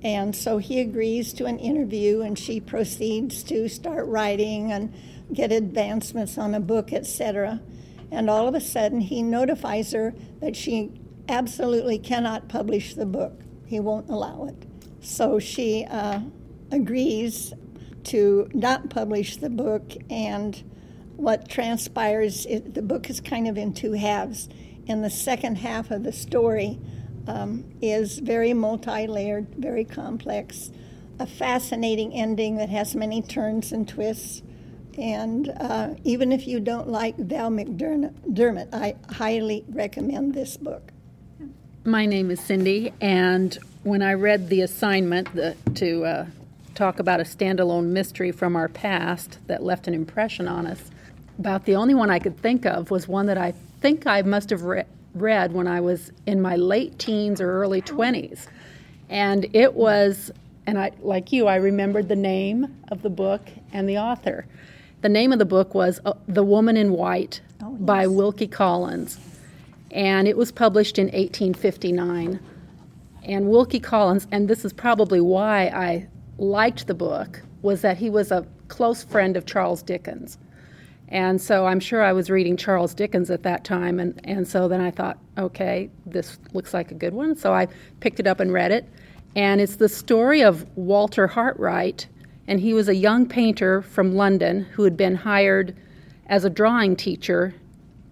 [0.03, 4.91] And so he agrees to an interview, and she proceeds to start writing and
[5.31, 7.61] get advancements on a book, etc.
[8.09, 10.91] And all of a sudden, he notifies her that she
[11.29, 13.39] absolutely cannot publish the book.
[13.67, 14.67] He won't allow it.
[15.01, 16.21] So she uh,
[16.71, 17.53] agrees
[18.05, 20.63] to not publish the book, and
[21.17, 24.49] what transpires, it, the book is kind of in two halves.
[24.87, 26.79] And the second half of the story
[27.27, 30.71] um, is very multi layered, very complex,
[31.19, 34.43] a fascinating ending that has many turns and twists.
[34.97, 40.91] And uh, even if you don't like Val McDermid, I highly recommend this book.
[41.83, 46.25] My name is Cindy, and when I read the assignment the, to uh,
[46.73, 50.89] talk about a standalone mystery from our past that left an impression on us,
[51.39, 54.49] about the only one I could think of was one that I think I must
[54.49, 58.47] have re- read when I was in my late teens or early 20s.
[59.09, 60.31] And it was,
[60.65, 64.45] and I, like you, I remembered the name of the book and the author.
[65.01, 67.81] The name of the book was uh, The Woman in White oh, yes.
[67.81, 69.19] by Wilkie Collins.
[69.91, 72.39] And it was published in 1859.
[73.23, 78.09] And Wilkie Collins, and this is probably why I liked the book, was that he
[78.09, 80.37] was a close friend of Charles Dickens.
[81.09, 83.99] And so I'm sure I was reading Charles Dickens at that time.
[83.99, 87.35] And, and so then I thought, okay, this looks like a good one.
[87.35, 87.67] So I
[87.99, 88.89] picked it up and read it.
[89.35, 92.07] And it's the story of Walter Hartright.
[92.47, 95.75] And he was a young painter from London who had been hired
[96.27, 97.53] as a drawing teacher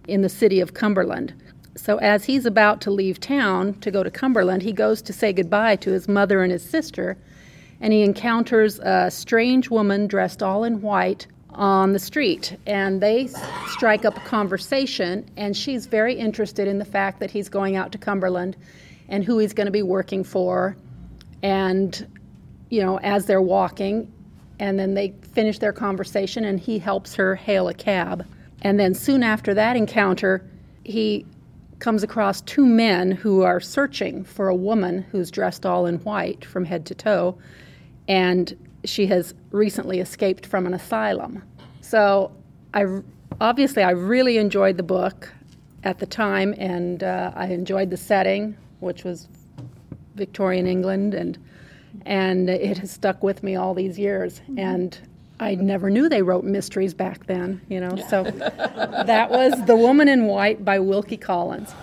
[0.08, 1.34] in the city of Cumberland.
[1.76, 5.34] So as he's about to leave town to go to Cumberland, he goes to say
[5.34, 7.18] goodbye to his mother and his sister.
[7.82, 13.28] And he encounters a strange woman dressed all in white on the street and they
[13.68, 17.92] strike up a conversation and she's very interested in the fact that he's going out
[17.92, 18.56] to Cumberland
[19.08, 20.76] and who he's going to be working for
[21.44, 22.08] and
[22.70, 24.12] you know as they're walking
[24.60, 28.26] and then they finish their conversation and he helps her hail a cab.
[28.62, 30.46] And then soon after that encounter
[30.84, 31.26] he
[31.80, 36.46] comes across two men who are searching for a woman who's dressed all in white
[36.46, 37.38] from head to toe
[38.08, 41.44] and she has recently escaped from an asylum.
[41.82, 42.32] So
[42.74, 42.86] I
[43.40, 45.32] obviously I really enjoyed the book
[45.84, 49.28] at the time, and uh, I enjoyed the setting, which was
[50.16, 51.38] Victorian England, and
[52.06, 54.40] and it has stuck with me all these years.
[54.40, 54.60] Mm-hmm.
[54.60, 55.00] And
[55.40, 57.96] I never knew they wrote mysteries back then, you know.
[58.10, 61.74] So that was The Woman in White by Wilkie Collins.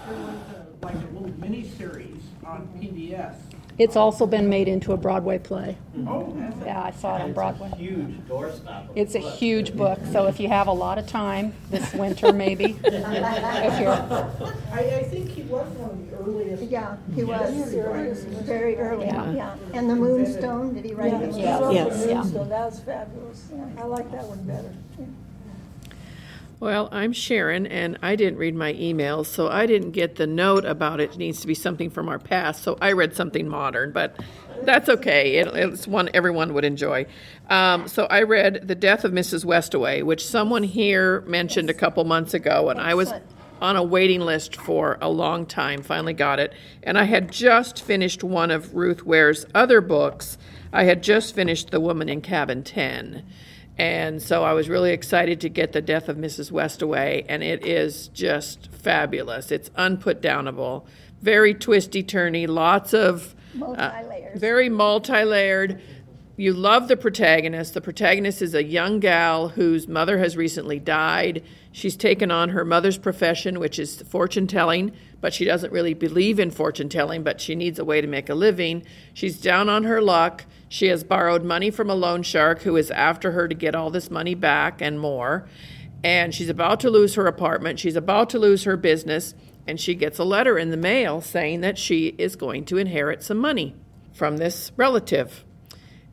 [0.83, 3.50] Like a little mini series on PBS
[3.81, 5.75] it's also been made into a Broadway play.
[6.07, 7.71] Oh, yeah, I saw it on Broadway.
[7.79, 8.91] huge doorstop.
[8.95, 12.79] It's a huge book, so if you have a lot of time this winter, maybe,
[12.85, 13.91] if you're.
[13.91, 16.63] I, I think he was one of the earliest.
[16.65, 19.07] Yeah, he was very early.
[19.07, 19.33] Yeah.
[19.33, 19.57] yeah.
[19.73, 21.19] And the Moonstone, did he write yeah.
[21.19, 21.71] the yeah.
[21.71, 22.07] Yes.
[22.07, 22.15] Yeah.
[22.17, 23.49] Moonstone, that was fabulous.
[23.79, 24.75] I like that one better.
[26.61, 30.67] Well, I'm Sharon, and I didn't read my emails, so I didn't get the note
[30.67, 32.63] about it needs to be something from our past.
[32.63, 34.21] So I read something modern, but
[34.65, 35.37] that's okay.
[35.37, 37.07] It, it's one everyone would enjoy.
[37.49, 39.43] Um, so I read The Death of Mrs.
[39.43, 43.11] Westaway, which someone here mentioned a couple months ago, and I was
[43.63, 45.81] on a waiting list for a long time.
[45.81, 50.37] Finally got it, and I had just finished one of Ruth Ware's other books.
[50.75, 53.25] I had just finished The Woman in Cabin Ten.
[53.81, 56.53] And so I was really excited to get the death of Mrs.
[56.53, 59.51] Westaway, and it is just fabulous.
[59.51, 60.85] It's unputdownable,
[61.23, 65.81] very twisty turny, lots of multi-layered, uh, very multi-layered.
[66.37, 67.73] you love the protagonist.
[67.73, 71.43] The protagonist is a young gal whose mother has recently died.
[71.73, 76.39] She's taken on her mother's profession, which is fortune telling, but she doesn't really believe
[76.39, 78.85] in fortune telling, but she needs a way to make a living.
[79.15, 80.45] She's down on her luck.
[80.73, 83.91] She has borrowed money from a loan shark who is after her to get all
[83.91, 85.49] this money back and more.
[86.05, 87.81] And she's about to lose her apartment.
[87.81, 89.35] She's about to lose her business.
[89.67, 93.25] And she gets a letter in the mail saying that she is going to inherit
[93.25, 93.75] some money
[94.13, 95.45] from this relative.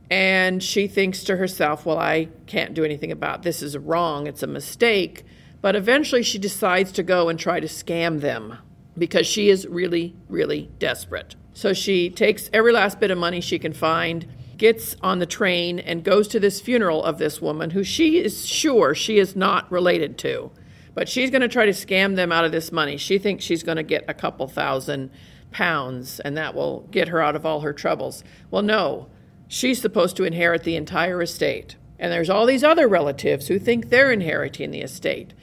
[0.10, 3.60] And she thinks to herself, well, I can't do anything about this.
[3.60, 4.26] this is wrong.
[4.26, 5.24] It's a mistake.
[5.62, 8.58] But eventually she decides to go and try to scam them
[8.97, 11.36] because she is really, really desperate.
[11.53, 14.26] So she takes every last bit of money she can find,
[14.58, 18.45] gets on the train, and goes to this funeral of this woman who she is
[18.45, 20.51] sure she is not related to.
[20.93, 22.97] But she's going to try to scam them out of this money.
[22.97, 25.12] She thinks she's going to get a couple thousand
[25.51, 28.24] pounds and that will get her out of all her troubles.
[28.49, 29.08] Well, no,
[29.47, 31.76] she's supposed to inherit the entire estate.
[31.99, 35.34] And there's all these other relatives who think they're inheriting the estate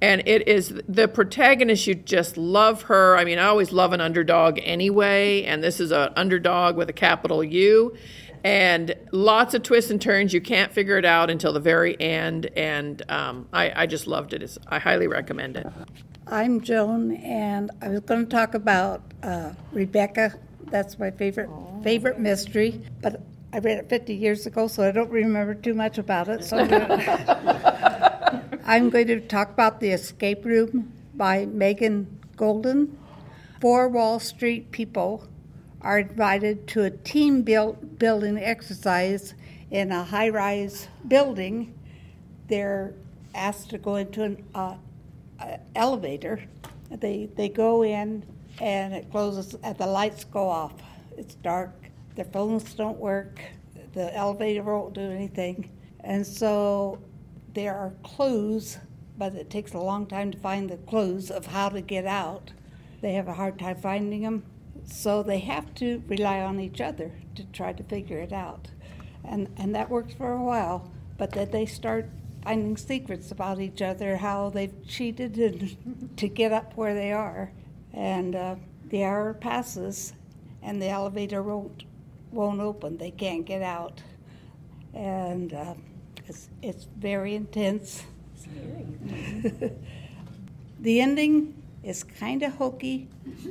[0.00, 4.00] and it is the protagonist you just love her i mean i always love an
[4.00, 7.96] underdog anyway and this is an underdog with a capital u
[8.44, 10.32] and lots of twists and turns.
[10.32, 12.46] You can't figure it out until the very end.
[12.56, 14.42] And um, I, I, just loved it.
[14.42, 15.66] It's, i highly recommend it.
[16.26, 20.34] I'm joan and i was going to talk about uh, rebecca.
[20.66, 21.48] That's my favorite
[21.82, 22.82] favorite mystery.
[23.00, 23.22] But
[23.52, 26.58] i read it 50 years ago so i don't remember too much about it so
[28.66, 32.94] I'm going to talk about The Escape Room by Megan Goldin.
[33.60, 35.26] Four Wall Street people
[35.80, 39.34] are invited to a team build, building exercise
[39.70, 41.74] in a high rise building.
[42.48, 42.94] They're
[43.34, 44.76] asked to go into an uh,
[45.74, 46.42] elevator.
[46.90, 48.24] They, they go in
[48.60, 50.74] and it closes and the lights go off.
[51.16, 51.74] It's dark.
[52.14, 53.40] Their phones don't work.
[53.92, 55.70] The elevator won't do anything.
[56.00, 56.98] And so
[57.54, 58.78] there are clues,
[59.16, 62.52] but it takes a long time to find the clues of how to get out.
[63.00, 64.44] They have a hard time finding them,
[64.90, 68.68] so they have to rely on each other to try to figure it out.
[69.24, 72.08] And, and that works for a while, but then they start
[72.42, 77.52] finding secrets about each other, how they've cheated and, to get up where they are.
[77.92, 80.14] And uh, the hour passes,
[80.62, 81.84] and the elevator won't,
[82.30, 82.96] won't open.
[82.96, 84.00] They can't get out.
[84.94, 85.74] And uh,
[86.26, 88.04] it's, it's very intense.
[90.80, 91.57] the ending
[91.88, 93.08] is kind of hokey,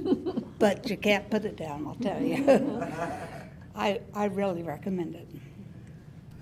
[0.60, 2.86] but you can't put it down, I'll tell you.
[3.76, 5.28] I, I really recommend it.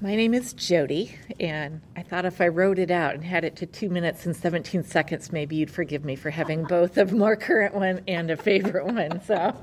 [0.01, 3.55] My name is Jody, and I thought if I wrote it out and had it
[3.57, 7.37] to two minutes and 17 seconds, maybe you'd forgive me for having both a more
[7.37, 9.21] current one and a favorite one.
[9.21, 9.55] So,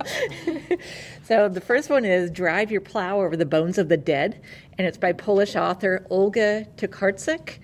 [1.25, 4.41] so the first one is Drive Your Plow Over the Bones of the Dead,
[4.79, 7.59] and it's by Polish author Olga Tokarczuk.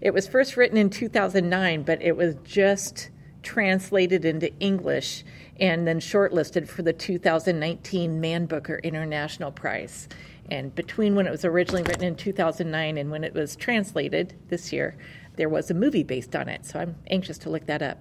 [0.00, 3.10] It was first written in 2009, but it was just
[3.42, 5.24] translated into English
[5.58, 10.08] and then shortlisted for the 2019 Man Booker International Prize.
[10.50, 14.72] And between when it was originally written in 2009 and when it was translated this
[14.72, 14.96] year,
[15.36, 16.66] there was a movie based on it.
[16.66, 17.98] So I'm anxious to look that up.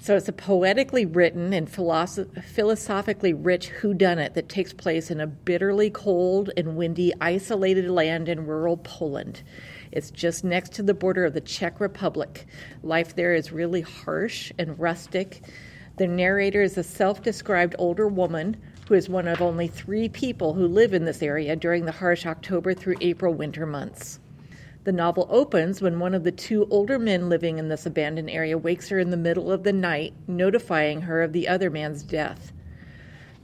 [0.00, 5.26] So it's a poetically written and philosoph- philosophically rich whodunit that takes place in a
[5.26, 9.42] bitterly cold and windy, isolated land in rural Poland.
[9.92, 12.46] It's just next to the border of the Czech Republic.
[12.82, 15.42] Life there is really harsh and rustic.
[15.96, 18.56] The narrator is a self described older woman
[18.88, 22.24] who is one of only three people who live in this area during the harsh
[22.24, 24.20] October through April winter months.
[24.84, 28.56] The novel opens when one of the two older men living in this abandoned area
[28.56, 32.52] wakes her in the middle of the night, notifying her of the other man's death.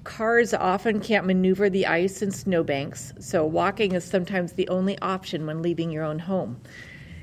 [0.05, 5.47] Cars often can't maneuver the ice and snowbanks, so walking is sometimes the only option
[5.47, 6.61] when leaving your own home.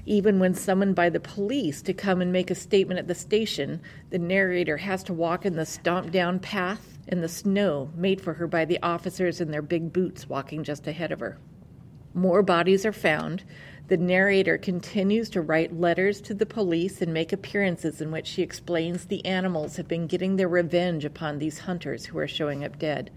[0.08, 3.82] Even when summoned by the police to come and make a statement at the station,
[4.10, 8.34] the narrator has to walk in the stomped down path in the snow made for
[8.34, 11.38] her by the officers in their big boots walking just ahead of her.
[12.16, 13.44] More bodies are found,
[13.92, 18.42] the narrator continues to write letters to the police and make appearances in which she
[18.42, 22.80] explains the animals have been getting their revenge upon these hunters who are showing up
[22.80, 23.12] dead.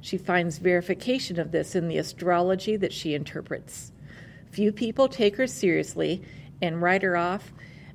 [0.00, 3.92] She finds verification of this in the astrology that she interprets.
[4.50, 6.20] Few people take her seriously
[6.60, 7.52] and write her off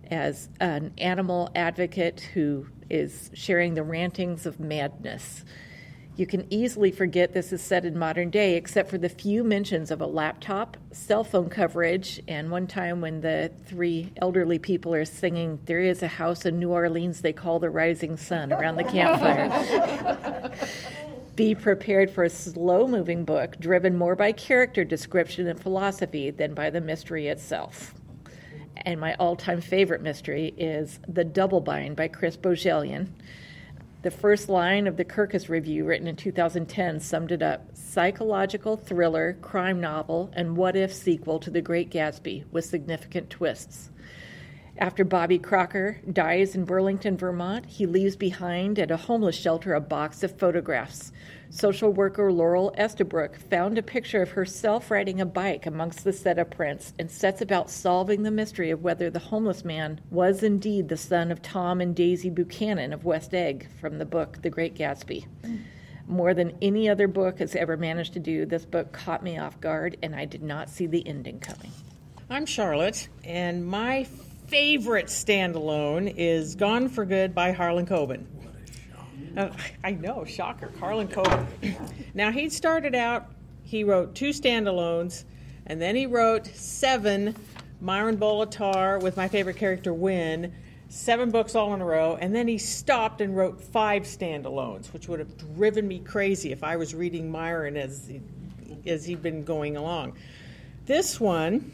[0.10, 5.44] as an animal advocate who is sharing the rantings of madness.
[6.18, 9.92] You can easily forget this is set in modern day, except for the few mentions
[9.92, 15.06] of a laptop, cell phone coverage, and one time when the three elderly people are
[15.06, 18.84] singing, There is a house in New Orleans they call the Rising Sun around the
[18.84, 20.52] campfire.
[21.36, 26.56] Be prepared for a slow moving book driven more by character description and philosophy than
[26.56, 27.94] by the mystery itself.
[28.76, 33.10] And my all time favorite mystery is The Double Bind by Chris Bohjalian.
[34.08, 39.34] The first line of the Kirkus Review, written in 2010, summed it up psychological thriller,
[39.42, 43.90] crime novel, and what if sequel to The Great Gatsby with significant twists.
[44.78, 49.82] After Bobby Crocker dies in Burlington, Vermont, he leaves behind at a homeless shelter a
[49.82, 51.12] box of photographs.
[51.50, 56.38] Social worker Laurel Estabrook found a picture of herself riding a bike amongst the set
[56.38, 60.90] of prints and sets about solving the mystery of whether the homeless man was indeed
[60.90, 64.76] the son of Tom and Daisy Buchanan of West Egg from the book The Great
[64.76, 65.26] Gatsby.
[66.06, 69.60] More than any other book has ever managed to do, this book caught me off
[69.62, 71.72] guard and I did not see the ending coming.
[72.30, 74.06] I'm Charlotte, and my
[74.48, 78.26] favorite standalone is Gone for Good by Harlan Coben.
[79.38, 79.52] Uh,
[79.84, 81.46] I know, shocker, Harlan Coben.
[82.16, 83.28] now, he started out,
[83.64, 85.26] he wrote two standalones,
[85.68, 87.36] and then he wrote seven
[87.80, 90.52] Myron Bolitar with my favorite character, Win,
[90.90, 95.08] seven books all in a row, and then he stopped and wrote five standalones, which
[95.08, 98.10] would have driven me crazy if I was reading Myron as,
[98.88, 100.18] as he'd been going along.
[100.88, 101.72] This one,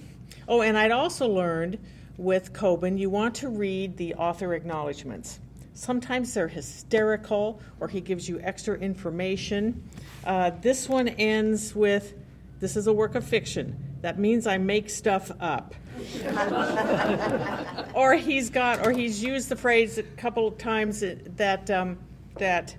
[0.49, 1.78] oh, and I'd also learned
[2.18, 5.39] with Coben, you want to read the author acknowledgments.
[5.74, 9.89] Sometimes they're hysterical or he gives you extra information.
[10.24, 12.13] Uh, this one ends with
[12.59, 13.76] This is a work of fiction.
[14.01, 15.76] That means I make stuff up.
[17.93, 21.97] or he's got, or he's used the phrase a couple times that, um,
[22.38, 22.76] that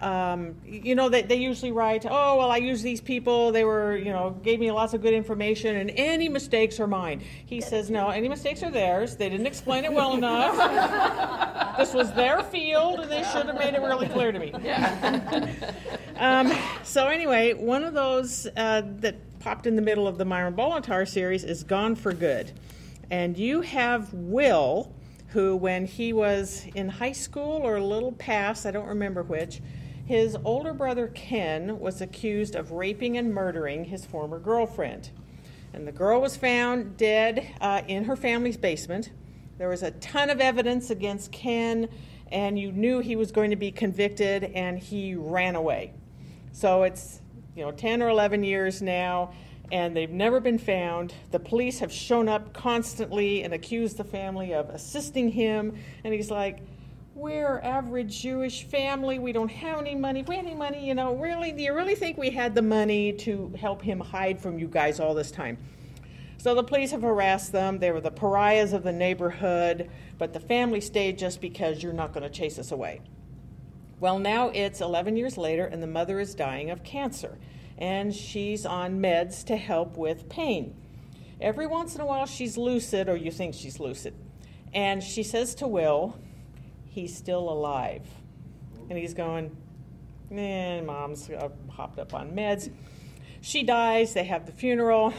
[0.00, 3.50] um, you know, they, they usually write, oh, well, I use these people.
[3.50, 7.22] They were, you know, gave me lots of good information, and any mistakes are mine.
[7.46, 9.16] He says, no, any mistakes are theirs.
[9.16, 11.76] They didn't explain it well enough.
[11.78, 14.52] this was their field, and they should have made it really clear to me.
[16.16, 16.52] um,
[16.84, 21.08] so, anyway, one of those uh, that popped in the middle of the Myron Bolitar
[21.08, 22.52] series is Gone for Good.
[23.10, 24.92] And you have Will,
[25.28, 29.60] who, when he was in high school or a little past, I don't remember which,
[30.08, 35.10] his older brother Ken was accused of raping and murdering his former girlfriend.
[35.74, 39.10] And the girl was found dead uh, in her family's basement.
[39.58, 41.90] There was a ton of evidence against Ken,
[42.32, 45.92] and you knew he was going to be convicted, and he ran away.
[46.52, 47.20] So it's
[47.54, 49.34] you know 10 or 11 years now,
[49.70, 51.12] and they've never been found.
[51.32, 56.30] The police have shown up constantly and accused the family of assisting him, and he's
[56.30, 56.60] like,
[57.18, 59.18] we're average Jewish family.
[59.18, 60.22] We don't have any money.
[60.22, 63.12] We had any money, you know, really, do you really think we had the money
[63.14, 65.58] to help him hide from you guys all this time?
[66.38, 67.80] So the police have harassed them.
[67.80, 72.12] They were the pariahs of the neighborhood, but the family stayed just because you're not
[72.12, 73.00] going to chase us away.
[73.98, 77.36] Well, now it's 11 years later, and the mother is dying of cancer,
[77.76, 80.76] and she's on meds to help with pain.
[81.40, 84.14] Every once in a while, she's lucid, or you think she's lucid.
[84.72, 86.16] And she says to Will,
[86.88, 88.06] he's still alive.
[88.88, 89.56] And he's going,
[90.30, 92.70] man, mom's uh, hopped up on meds.
[93.40, 95.12] She dies, they have the funeral.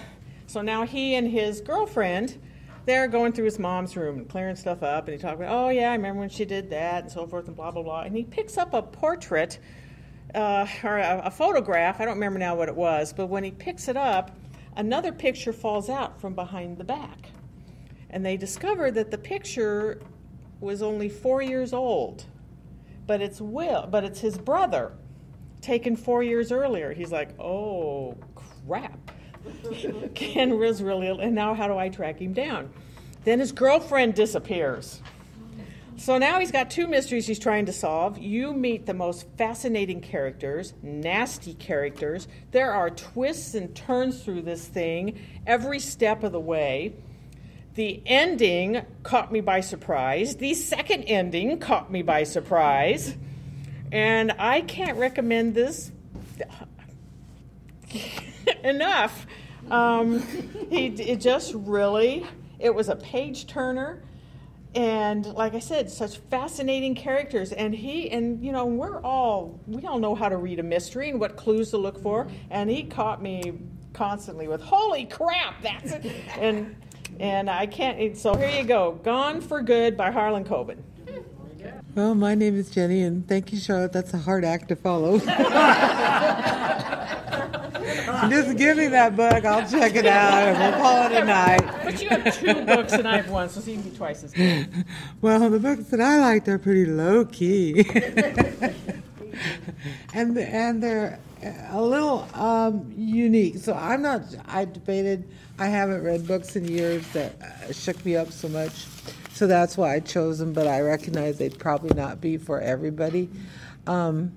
[0.47, 2.41] So now he and his girlfriend,
[2.86, 5.07] they're going through his mom's room and clearing stuff up.
[5.07, 7.47] And he talks about, oh, yeah, I remember when she did that and so forth
[7.47, 8.01] and blah, blah, blah.
[8.01, 9.59] And he picks up a portrait
[10.34, 12.01] uh, or a, a photograph.
[12.01, 14.32] I don't remember now what it was, but when he picks it up,
[14.76, 17.32] another picture falls out from behind the back.
[18.09, 20.01] And they discover that the picture
[20.60, 22.26] was only four years old,
[23.07, 24.93] but it's Will, but it's his brother,
[25.62, 26.93] taken four years earlier.
[26.93, 28.18] He's like, oh
[28.66, 28.99] crap,
[30.16, 32.72] Ken was really, and now how do I track him down?
[33.24, 35.01] Then his girlfriend disappears.
[35.99, 38.18] So now he's got two mysteries he's trying to solve.
[38.18, 42.30] You meet the most fascinating characters, nasty characters.
[42.51, 46.93] There are twists and turns through this thing every step of the way.
[47.76, 50.36] The ending caught me by surprise.
[50.36, 53.15] The second ending caught me by surprise.
[53.91, 55.91] And I can't recommend this
[58.63, 59.26] enough.
[59.70, 60.20] Um,
[60.70, 62.26] he, it just really,
[62.59, 64.03] it was a page turner.
[64.76, 67.51] And like I said, such fascinating characters.
[67.51, 71.09] And he, and you know, we're all, we all know how to read a mystery
[71.09, 72.28] and what clues to look for.
[72.51, 73.59] And he caught me
[73.93, 76.05] constantly with, holy crap, that's it.
[76.38, 76.76] And,
[77.20, 80.78] and I can't, so here you go Gone for Good by Harlan Coben.
[81.95, 83.91] Well, my name is Jenny, and thank you, Charlotte.
[83.91, 85.20] That's a hard act to follow.
[88.30, 89.45] Just give me that book.
[89.45, 91.62] I'll check it out, and we'll call it a night.
[91.84, 94.34] But you have two books, and I have one, so you can be twice as
[94.34, 94.86] good.
[95.22, 97.86] Well, the books that I liked are pretty low key.
[100.14, 103.57] and and they're a little um, unique.
[103.57, 104.23] So I'm not.
[104.47, 105.27] I debated.
[105.57, 108.85] I haven't read books in years that uh, shook me up so much.
[109.33, 110.53] So that's why I chose them.
[110.53, 113.29] But I recognize they'd probably not be for everybody.
[113.87, 114.31] Um,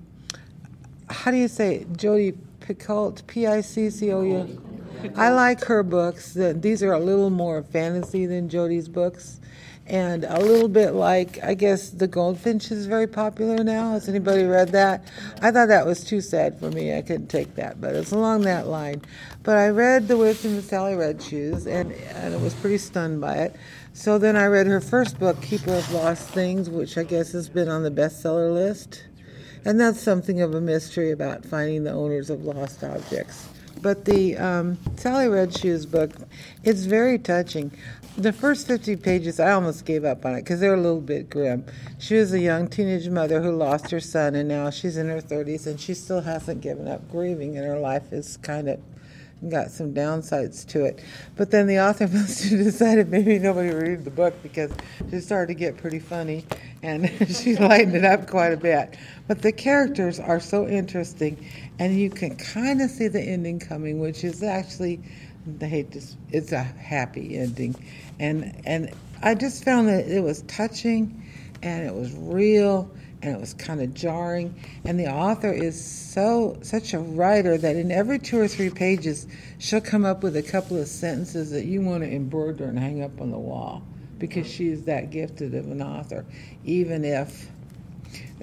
[1.09, 1.97] how do you say it?
[1.97, 3.25] Jodi Picoult?
[3.27, 4.61] P I C C O U.
[5.15, 6.33] I like her books.
[6.35, 9.41] These are a little more fantasy than Jodi's books
[9.85, 13.91] and a little bit like I guess the Goldfinch is very popular now.
[13.91, 15.05] Has anybody read that?
[15.41, 16.97] I thought that was too sad for me.
[16.97, 19.01] I couldn't take that, but it's along that line.
[19.43, 23.19] But I read The Wisdom of Sally Red Shoes, and and I was pretty stunned
[23.19, 23.55] by it.
[23.91, 27.49] So then I read her first book, Keeper of Lost Things, which I guess has
[27.49, 29.03] been on the bestseller list,
[29.65, 33.49] and that's something of a mystery about finding the owners of lost objects.
[33.81, 36.11] But the um, Sally Red Shoes book,
[36.63, 37.69] it's very touching.
[38.15, 41.31] The first 50 pages, I almost gave up on it because they're a little bit
[41.31, 41.65] grim.
[41.97, 45.19] She was a young teenage mother who lost her son, and now she's in her
[45.19, 48.79] 30s, and she still hasn't given up grieving, and her life is kind of
[49.49, 51.03] got some downsides to it.
[51.35, 54.71] But then the author must have decided maybe nobody would read the book because
[55.09, 56.45] she started to get pretty funny
[56.83, 58.95] and she lightened it up quite a bit.
[59.27, 61.49] But the characters are so interesting
[61.79, 65.01] and you can kind of see the ending coming, which is actually
[65.61, 67.75] I hate this it's a happy ending.
[68.19, 68.91] And and
[69.21, 71.23] I just found that it was touching
[71.61, 72.89] and it was real
[73.21, 74.53] and it was kind of jarring.
[74.83, 79.27] And the author is so such a writer that in every two or three pages,
[79.59, 83.01] she'll come up with a couple of sentences that you want to embroider and hang
[83.01, 83.83] up on the wall
[84.19, 86.25] because she is that gifted of an author,
[86.63, 87.49] even if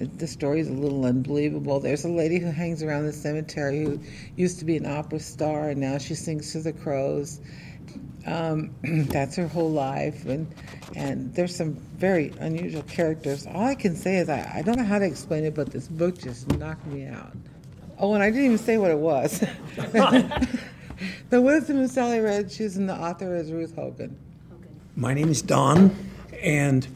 [0.05, 1.79] the story is a little unbelievable.
[1.79, 3.99] There's a lady who hangs around the cemetery who
[4.35, 7.39] used to be an opera star and now she sings to the crows.
[8.25, 10.53] Um, that's her whole life, and
[10.95, 13.47] and there's some very unusual characters.
[13.47, 15.87] All I can say is I, I don't know how to explain it, but this
[15.87, 17.35] book just knocked me out.
[17.97, 19.39] Oh, and I didn't even say what it was.
[21.29, 24.15] the Wisdom of Sally Red Shoes, and the author is Ruth Hogan.
[24.95, 25.95] My name is Don,
[26.41, 26.87] and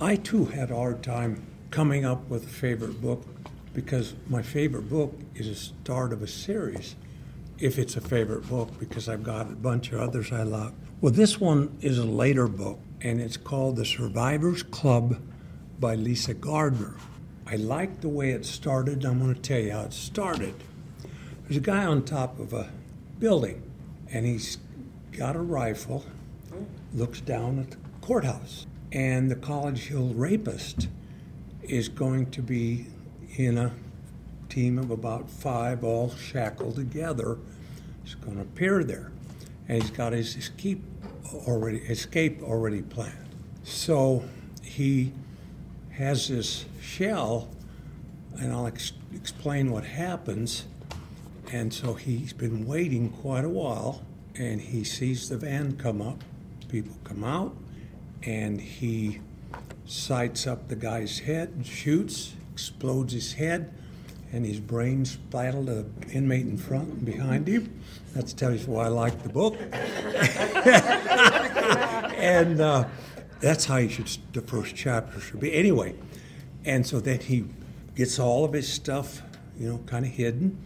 [0.00, 3.24] I too had a hard time coming up with a favorite book
[3.72, 6.94] because my favorite book is a start of a series
[7.58, 10.74] if it's a favorite book because I've got a bunch of others I love.
[11.00, 15.18] Well, this one is a later book, and it's called The Survivors Club
[15.80, 16.94] by Lisa Gardner.
[17.46, 19.04] I like the way it started.
[19.06, 20.54] I'm going to tell you how it started.
[21.44, 22.70] There's a guy on top of a
[23.18, 23.62] building,
[24.10, 24.58] and he's
[25.12, 26.04] got a rifle,
[26.92, 30.88] looks down at the courthouse, and the College Hill rapist
[31.62, 32.86] is going to be
[33.36, 33.72] in a
[34.48, 37.38] team of about five, all shackled together,
[38.04, 39.12] is going to appear there,
[39.68, 40.82] and he's got his escape
[41.46, 43.28] already escape already planned.
[43.64, 44.24] So
[44.62, 45.12] he
[45.92, 47.48] has this shell,
[48.38, 50.66] and I'll ex- explain what happens.
[51.52, 54.02] And so he's been waiting quite a while,
[54.34, 56.22] and he sees the van come up.
[56.68, 57.54] People come out,
[58.22, 59.20] and he
[59.86, 63.72] sights up the guy's head, shoots, explodes his head,
[64.32, 67.80] and his brain splattered the inmate in front and behind him.
[68.14, 69.56] That tells you why I like the book.
[72.16, 72.84] and uh,
[73.40, 75.52] that's how you should, the first chapter should be.
[75.52, 75.94] Anyway,
[76.64, 77.44] and so then he
[77.94, 79.22] gets all of his stuff,
[79.58, 80.56] you know, kind of hidden,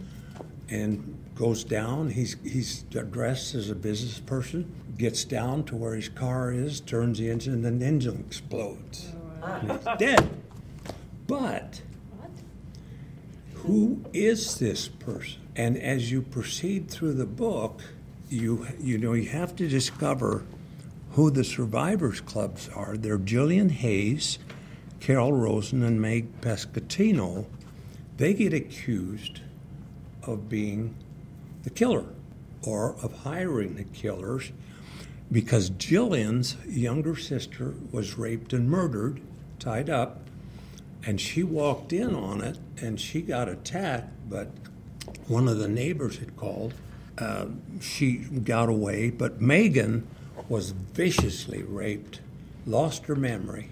[0.69, 2.09] and goes down.
[2.09, 4.71] He's he's dressed as a business person.
[4.97, 9.13] Gets down to where his car is, turns the engine, and the engine explodes.
[9.43, 10.29] And he's dead.
[11.27, 11.81] But
[13.53, 15.41] who is this person?
[15.55, 17.81] And as you proceed through the book,
[18.29, 20.43] you you know you have to discover
[21.11, 22.97] who the survivors clubs are.
[22.97, 24.39] They're Jillian Hayes,
[24.99, 27.45] Carol Rosen, and Meg Pescatino.
[28.17, 29.41] They get accused
[30.23, 30.95] of being
[31.67, 32.05] the killer
[32.61, 34.53] or of hiring the killers
[35.29, 39.19] because Jillian's younger sister was raped and murdered,
[39.59, 40.21] tied up,
[41.05, 44.47] and she walked in on it and she got attacked, but
[45.27, 46.73] one of the neighbors had called.
[47.17, 47.47] Uh,
[47.81, 50.07] she got away, but Megan
[50.47, 52.21] was viciously raped,
[52.65, 53.71] lost her memory.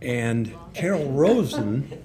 [0.00, 2.02] And Carol Rosen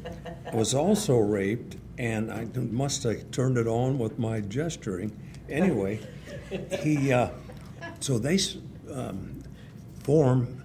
[0.54, 5.16] was also raped, and I must have turned it on with my gesturing.
[5.48, 6.00] Anyway,
[6.80, 7.30] he uh,
[8.00, 8.40] so they
[8.92, 9.44] um,
[10.04, 10.64] form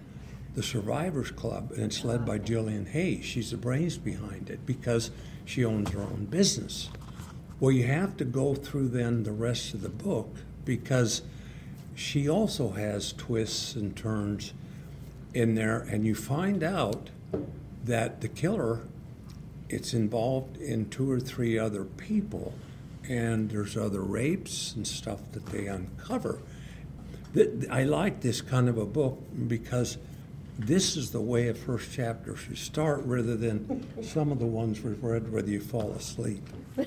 [0.54, 3.26] the Survivors Club, and it's led by Jillian Hayes.
[3.26, 5.10] She's the brains behind it because
[5.44, 6.88] she owns her own business.
[7.60, 10.34] Well, you have to go through then the rest of the book
[10.64, 11.20] because
[11.94, 14.54] she also has twists and turns
[15.34, 17.10] in there, and you find out
[17.84, 18.80] that the killer
[19.68, 22.54] it's involved in two or three other people,
[23.08, 26.40] and there's other rapes and stuff that they uncover.
[27.70, 29.98] I like this kind of a book because
[30.58, 34.80] this is the way a first chapter should start rather than some of the ones
[34.80, 36.42] we've read where you fall asleep.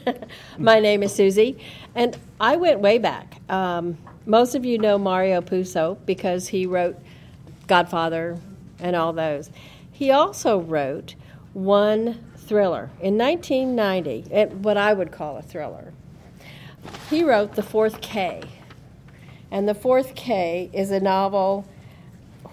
[0.58, 1.58] My name is Susie,
[1.94, 3.42] and I went way back.
[3.50, 6.98] Um, most of you know Mario Puzo because he wrote
[7.68, 8.40] Godfather
[8.80, 9.52] and all those.
[9.92, 11.16] He also wrote
[11.54, 15.94] one thriller in 1990, eh, what I would call a thriller.
[17.08, 18.42] He wrote The Fourth K.
[19.52, 21.68] And The Fourth K is a novel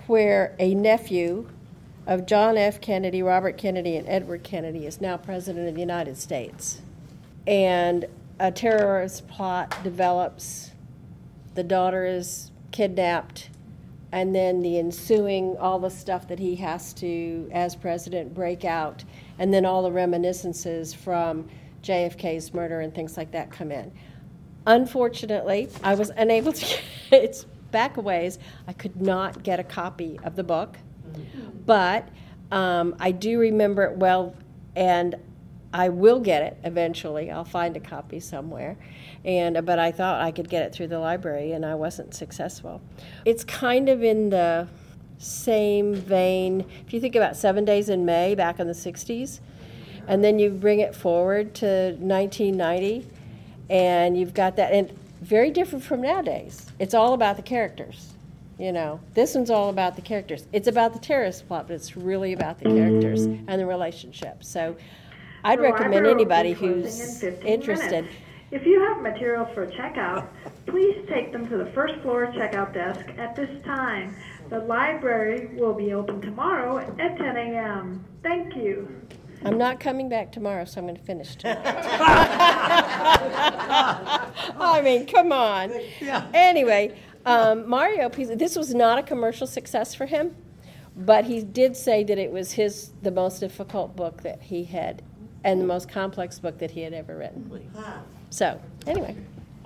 [0.07, 1.49] where a nephew
[2.07, 2.79] of John F.
[2.81, 6.83] Kennedy, Robert Kennedy, and Edward Kennedy is now President of the United States.
[7.47, 8.05] And
[8.39, 10.73] a terrorist plot develops.
[11.55, 13.49] The daughter is kidnapped.
[14.13, 19.05] And then the ensuing, all the stuff that he has to, as president, break out.
[19.39, 21.49] And then all the reminiscences from
[21.83, 23.93] JFK's murder and things like that come in.
[24.67, 26.65] Unfortunately, I was unable to
[27.11, 28.39] get it's back a ways.
[28.67, 30.79] I could not get a copy of the book,
[31.65, 32.09] but
[32.51, 34.35] um, I do remember it well,
[34.75, 35.15] and
[35.73, 37.31] I will get it eventually.
[37.31, 38.77] I'll find a copy somewhere,
[39.25, 42.81] and but I thought I could get it through the library, and I wasn't successful.
[43.25, 44.69] It's kind of in the
[45.19, 46.65] same vein.
[46.87, 49.41] If you think about Seven Days in May back in the '60s,
[50.09, 53.09] and then you bring it forward to 1990,
[53.71, 54.91] and you've got that and
[55.21, 56.71] very different from nowadays.
[56.79, 58.13] It's all about the characters.
[58.59, 60.47] You know, this one's all about the characters.
[60.53, 64.43] It's about the terrorist plot, but it's really about the characters and the relationship.
[64.45, 64.77] So
[65.45, 68.05] I'd recommend anybody who's in interested.
[68.05, 68.15] minutes.
[68.53, 70.29] If you have materials for checkout,
[70.67, 74.15] please take them to the first floor checkout desk at this time.
[74.49, 78.05] The library will be open tomorrow at 10 a.m.
[78.23, 78.89] Thank you.
[79.45, 81.63] I'm not coming back tomorrow, so I'm going to finish tonight.
[84.59, 85.73] I mean, come on.
[86.33, 90.35] Anyway, um, Mario, this was not a commercial success for him,
[90.97, 95.03] but he did say that it was his the most difficult book that he had,
[95.45, 97.71] and the most complex book that he had ever written.
[98.31, 99.17] So, anyway.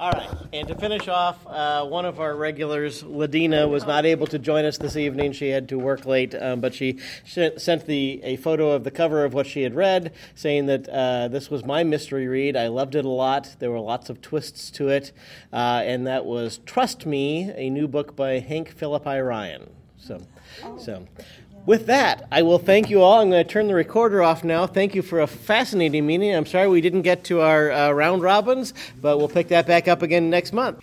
[0.00, 4.26] All right, and to finish off, uh, one of our regulars, Ladina, was not able
[4.28, 5.32] to join us this evening.
[5.32, 8.90] She had to work late, um, but she sh- sent the a photo of the
[8.90, 12.56] cover of what she had read, saying that uh, this was my mystery read.
[12.56, 13.56] I loved it a lot.
[13.58, 15.12] There were lots of twists to it,
[15.52, 19.68] uh, and that was "Trust Me," a new book by Hank Phillippi Ryan.
[19.98, 20.22] So,
[20.78, 21.06] so.
[21.66, 23.20] With that, I will thank you all.
[23.20, 24.66] I'm going to turn the recorder off now.
[24.66, 26.34] Thank you for a fascinating meeting.
[26.34, 29.86] I'm sorry we didn't get to our uh, round robins, but we'll pick that back
[29.86, 30.80] up again next month.